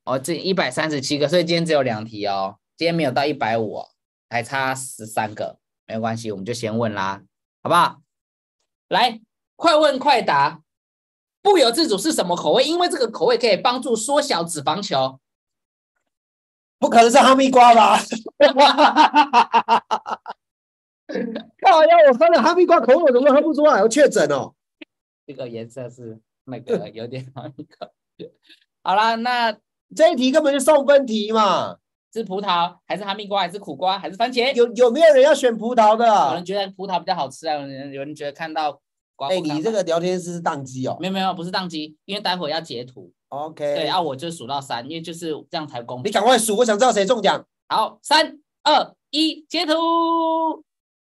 [0.05, 3.83] 哦，这一百三十七个，所以今天只有两题哦，今天没有到一百五，
[4.29, 7.23] 还差十三个，没有关系，我们就先问啦，
[7.63, 8.01] 好不好？
[8.89, 9.21] 来，
[9.57, 10.63] 快问快答，
[11.43, 12.65] 不由自主是什么口味？
[12.65, 15.21] 因为这个口味可以帮助缩小脂肪球。
[16.79, 17.99] 不可能是哈密瓜吧？
[21.65, 21.97] 靠呀！
[22.09, 23.83] 我喝了哈密瓜口味，我怎么喝不出来？
[23.83, 24.55] 我确诊哦。
[25.27, 27.89] 这个颜色是那个有点哈密瓜。
[28.85, 29.57] 好啦，那
[29.95, 31.79] 这一题根本就送分题嘛。
[32.13, 34.55] 是葡萄还是哈密瓜还是苦瓜还是番茄？
[34.55, 36.31] 有有没有人要选葡萄的啊？
[36.31, 38.81] 有人觉得葡萄比较好吃啊，有人有人觉得看到
[39.17, 46.21] 哎，你这个聊天室是宕机哦没有没有不是宕机，因为待会要截图，？OK，对，啊，我就数到三，因为就是这样才公平你平。
[46.21, 47.47] 赶快数，我想知道谁中奖。
[47.69, 49.73] 好，三二一，截图。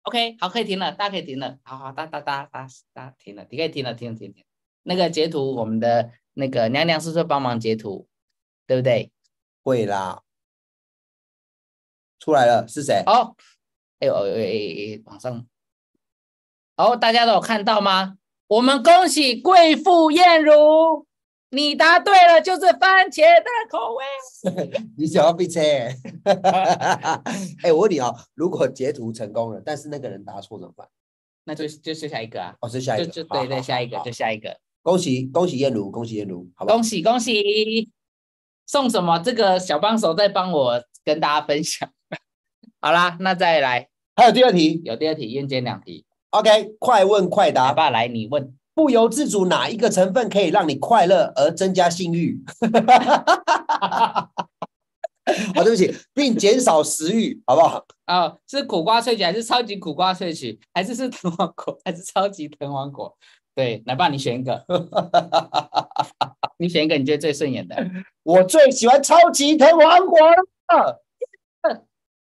[0.03, 1.59] OK，好，可以停了，大家可以停了。
[1.65, 4.47] 好好，大大大大大停了，你可以停了，停了停了停了。
[4.85, 8.07] 那个截图，我们的那个娘娘是不是会帮忙截图？
[8.67, 9.11] 对不对？
[9.65, 10.23] 会啦，
[12.19, 13.03] 出来了，是谁？
[13.07, 13.35] 好，
[14.01, 15.47] 哎呦哎哎哎哎，往上。
[16.77, 18.17] 好，大家都有看到吗？
[18.49, 21.07] 我们恭喜贵妇燕如，
[21.51, 24.81] 你答对了，就是番茄的口味。
[24.97, 25.61] 你想要被车？
[27.63, 30.89] 哎，我问你啊，如果截图成功了，但是那个人答错怎么办？
[31.45, 34.59] 那就就是下一个啊，哦，是下一就个，就对对，下一个就下一个。
[34.83, 36.83] 恭喜恭喜燕如，恭喜燕如，好吧恭？
[36.83, 37.91] 喜恭喜！
[38.67, 39.19] 送什么？
[39.19, 41.91] 这个小帮手在帮我跟大家分享。
[42.81, 48.55] 好啦，那再来，还有第二题有第二题，燕间两题，，OK，快问快来答，吧，来你问。
[48.75, 52.41] 不由自主哪一个成分可以让你快乐而增加性欲？
[55.53, 57.85] 好， 对不起，并减少食欲，好不好？
[58.07, 63.13] 哦，是苦瓜萃取还是超级苦瓜萃取，还是是藤黄果， 还是超级藤黄果？
[63.53, 64.65] 对，来吧，你选一个，
[66.59, 67.85] 你选一个你觉得最顺眼的。
[68.23, 71.03] 我最喜欢超级藤黄果了。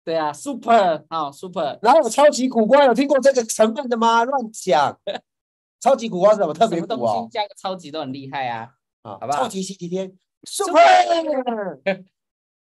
[0.03, 2.85] 对啊，super 哦，super，哪有超级苦瓜？
[2.85, 4.23] 有听过这个成分的吗？
[4.23, 4.99] 乱讲！
[5.79, 7.29] 超级苦瓜是什么特什么东别苦哦西？
[7.31, 8.71] 加个超级都很厉害啊。
[9.03, 10.11] 啊，好不好超级星期天
[10.43, 10.79] super。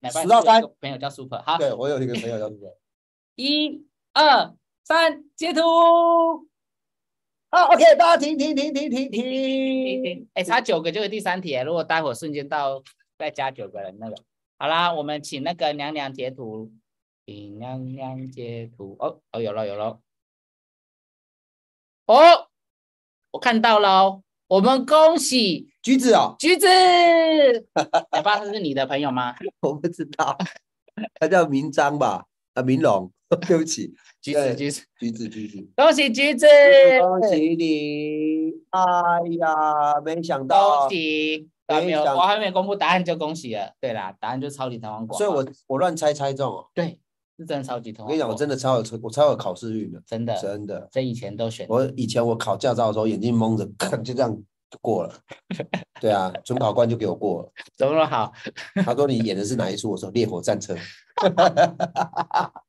[0.01, 2.75] 来吧， 数到三朋友叫 super，好，对我有一个朋友叫 super。
[3.37, 4.55] 一二
[4.85, 5.61] 三，截图。
[7.51, 12.83] 好，OK，大家停停停停停停哎，差九个就是第三题，如果待会儿瞬间到
[13.19, 14.17] 再加九个人那个，
[14.59, 16.73] 好啦，我们请那个娘娘截图，
[17.25, 20.01] 请娘娘截图，哦哦，有了有了，
[22.07, 22.49] 哦，
[23.31, 26.67] 我看到了哦，我们恭喜橘子哦，橘子，
[28.11, 29.37] 来吧，他是你的朋友吗？
[29.63, 30.37] 我不知道，
[31.21, 32.27] 他叫明章吧？
[32.55, 33.11] 啊，明龙，
[33.47, 35.69] 对不起，橘子橘子，橘子橘子。
[35.77, 36.47] 恭喜橘子，
[37.01, 38.51] 恭喜你！
[38.71, 38.81] 哎
[39.39, 46.69] 呀，没想到恭，喜，还没有，我还没公布答案就恭喜了，对啦，答案就超级弹簧果，所以我我乱猜猜中哦。
[46.75, 47.01] 对，
[47.39, 50.89] 是真的超级痛，我跟你讲，我真的超有我超有考试运的，真的，真的。
[50.93, 53.67] 这以前都选我以前我考驾照的时候，眼睛蒙着，
[54.05, 54.35] 就这样
[54.71, 55.15] 就过了。
[56.01, 57.53] 对啊，准考官就给我过了。
[57.77, 58.33] 怎么好？
[58.85, 59.91] 他说你演的是哪一出？
[59.91, 60.75] 我说《烈火战车》。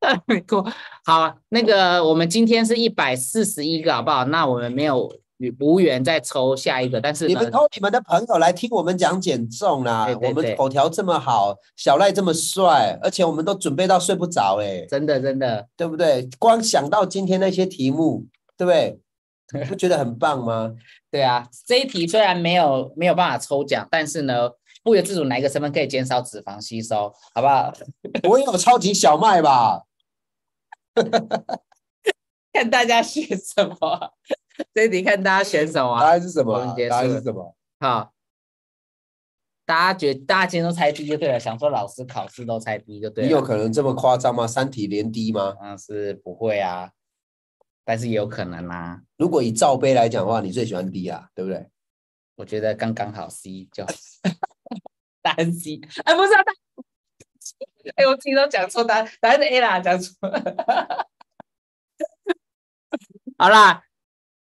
[0.26, 0.66] 没过
[1.04, 4.24] 好，那个我们今天是一百四十一个，好不好？
[4.24, 5.10] 那我们没有
[5.58, 10.06] 无缘再抽下一个，但是你们，偷你们的朋友来听我们讲减重啦。
[10.06, 16.28] 对对我们口条这么好，小赖这么帅，而且我们都准备到睡不着哎、真的真的，对不对？
[16.38, 18.26] 光想到今天那些题目，
[18.56, 19.00] 对不对？
[19.52, 20.74] 你不觉得很棒吗？
[21.10, 24.48] 对啊，这一题虽然没有没有办法抽奖，但是呢，
[24.84, 27.72] 不由自主哪一个成分可以减少脂肪吸收，好不好？
[28.28, 29.82] 我也有超级小麦吧？
[32.52, 34.12] 看大家选什么，
[34.74, 36.10] 这一题看大家选什么答啊。
[36.10, 36.58] 案是什么
[36.88, 37.56] 答案是什么？
[37.78, 38.12] 好，
[39.64, 43.30] 大家觉大家今天都猜低就对了，想说老师考试都猜 D 就对你。
[43.30, 44.46] 有可能这么夸张吗？
[44.46, 45.56] 三题连 D 吗？
[45.60, 46.90] 那，是不会啊，
[47.84, 49.00] 但是也有可能啊。
[49.16, 51.68] 如果以罩杯来讲的话，你最喜欢 D 啊，对不对？
[52.36, 53.90] 我觉得刚刚好 C 就好
[55.22, 56.52] 答案 C，哎，不是啊，答
[57.96, 61.06] 哎，我自己都讲错答案，答案是 A 啦，讲错了。
[63.38, 63.82] 好啦，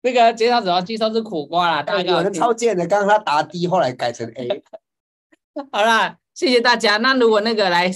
[0.06, 4.62] 这个减少脂肪吸收是苦瓜啦，大家有人听超贱的，刚刚他答 D，后来改成 A。
[5.72, 6.98] 好啦，谢谢大家。
[6.98, 7.90] 那如果那个来，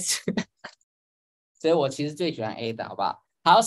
[1.57, 3.23] 所以我其实最喜欢 A 的，好不好？
[3.45, 3.61] 好，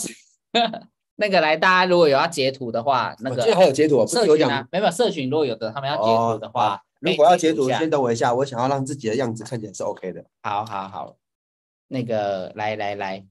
[1.17, 10.23] 那个来，大家如果有要截图的话，那我个今天还有截图，不是有讲社群啊，没有社群，如果有的他们要截图的话，哦如果要截图，先等我一下，我想要让自己的样子看起来是 OK 的。
[10.43, 11.17] 好好好，
[11.87, 13.25] 那个来来来，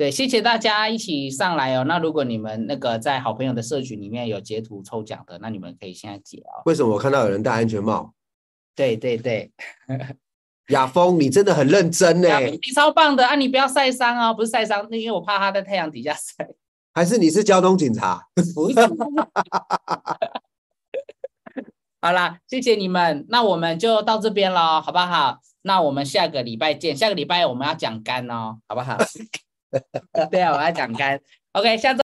[0.00, 1.84] 对，谢谢大家一起上来哦。
[1.84, 6.62] 那如果你们那个在好朋友的社群里面有截图抽奖的，那你们可以现在截哦。
[6.64, 8.14] 为什么我看到有人戴安全帽？
[8.74, 9.52] 对对对，
[10.72, 13.34] 雅峰，你真的很认真呢，啊你超棒的啊！
[13.36, 16.48] 你不要晒伤哦，不是晒伤，那因为我怕他在太阳底下晒。
[16.94, 18.26] 还是你是交通警察？
[18.54, 18.76] 不是。
[22.00, 25.40] 好啦，谢谢你们，那我们就到这边了，好不好？
[25.60, 28.96] 那我们下个礼拜见，下个礼拜我们要讲肝哦，好不好？
[30.30, 31.20] 对啊，我要讲干。
[31.52, 31.98] OK，下周。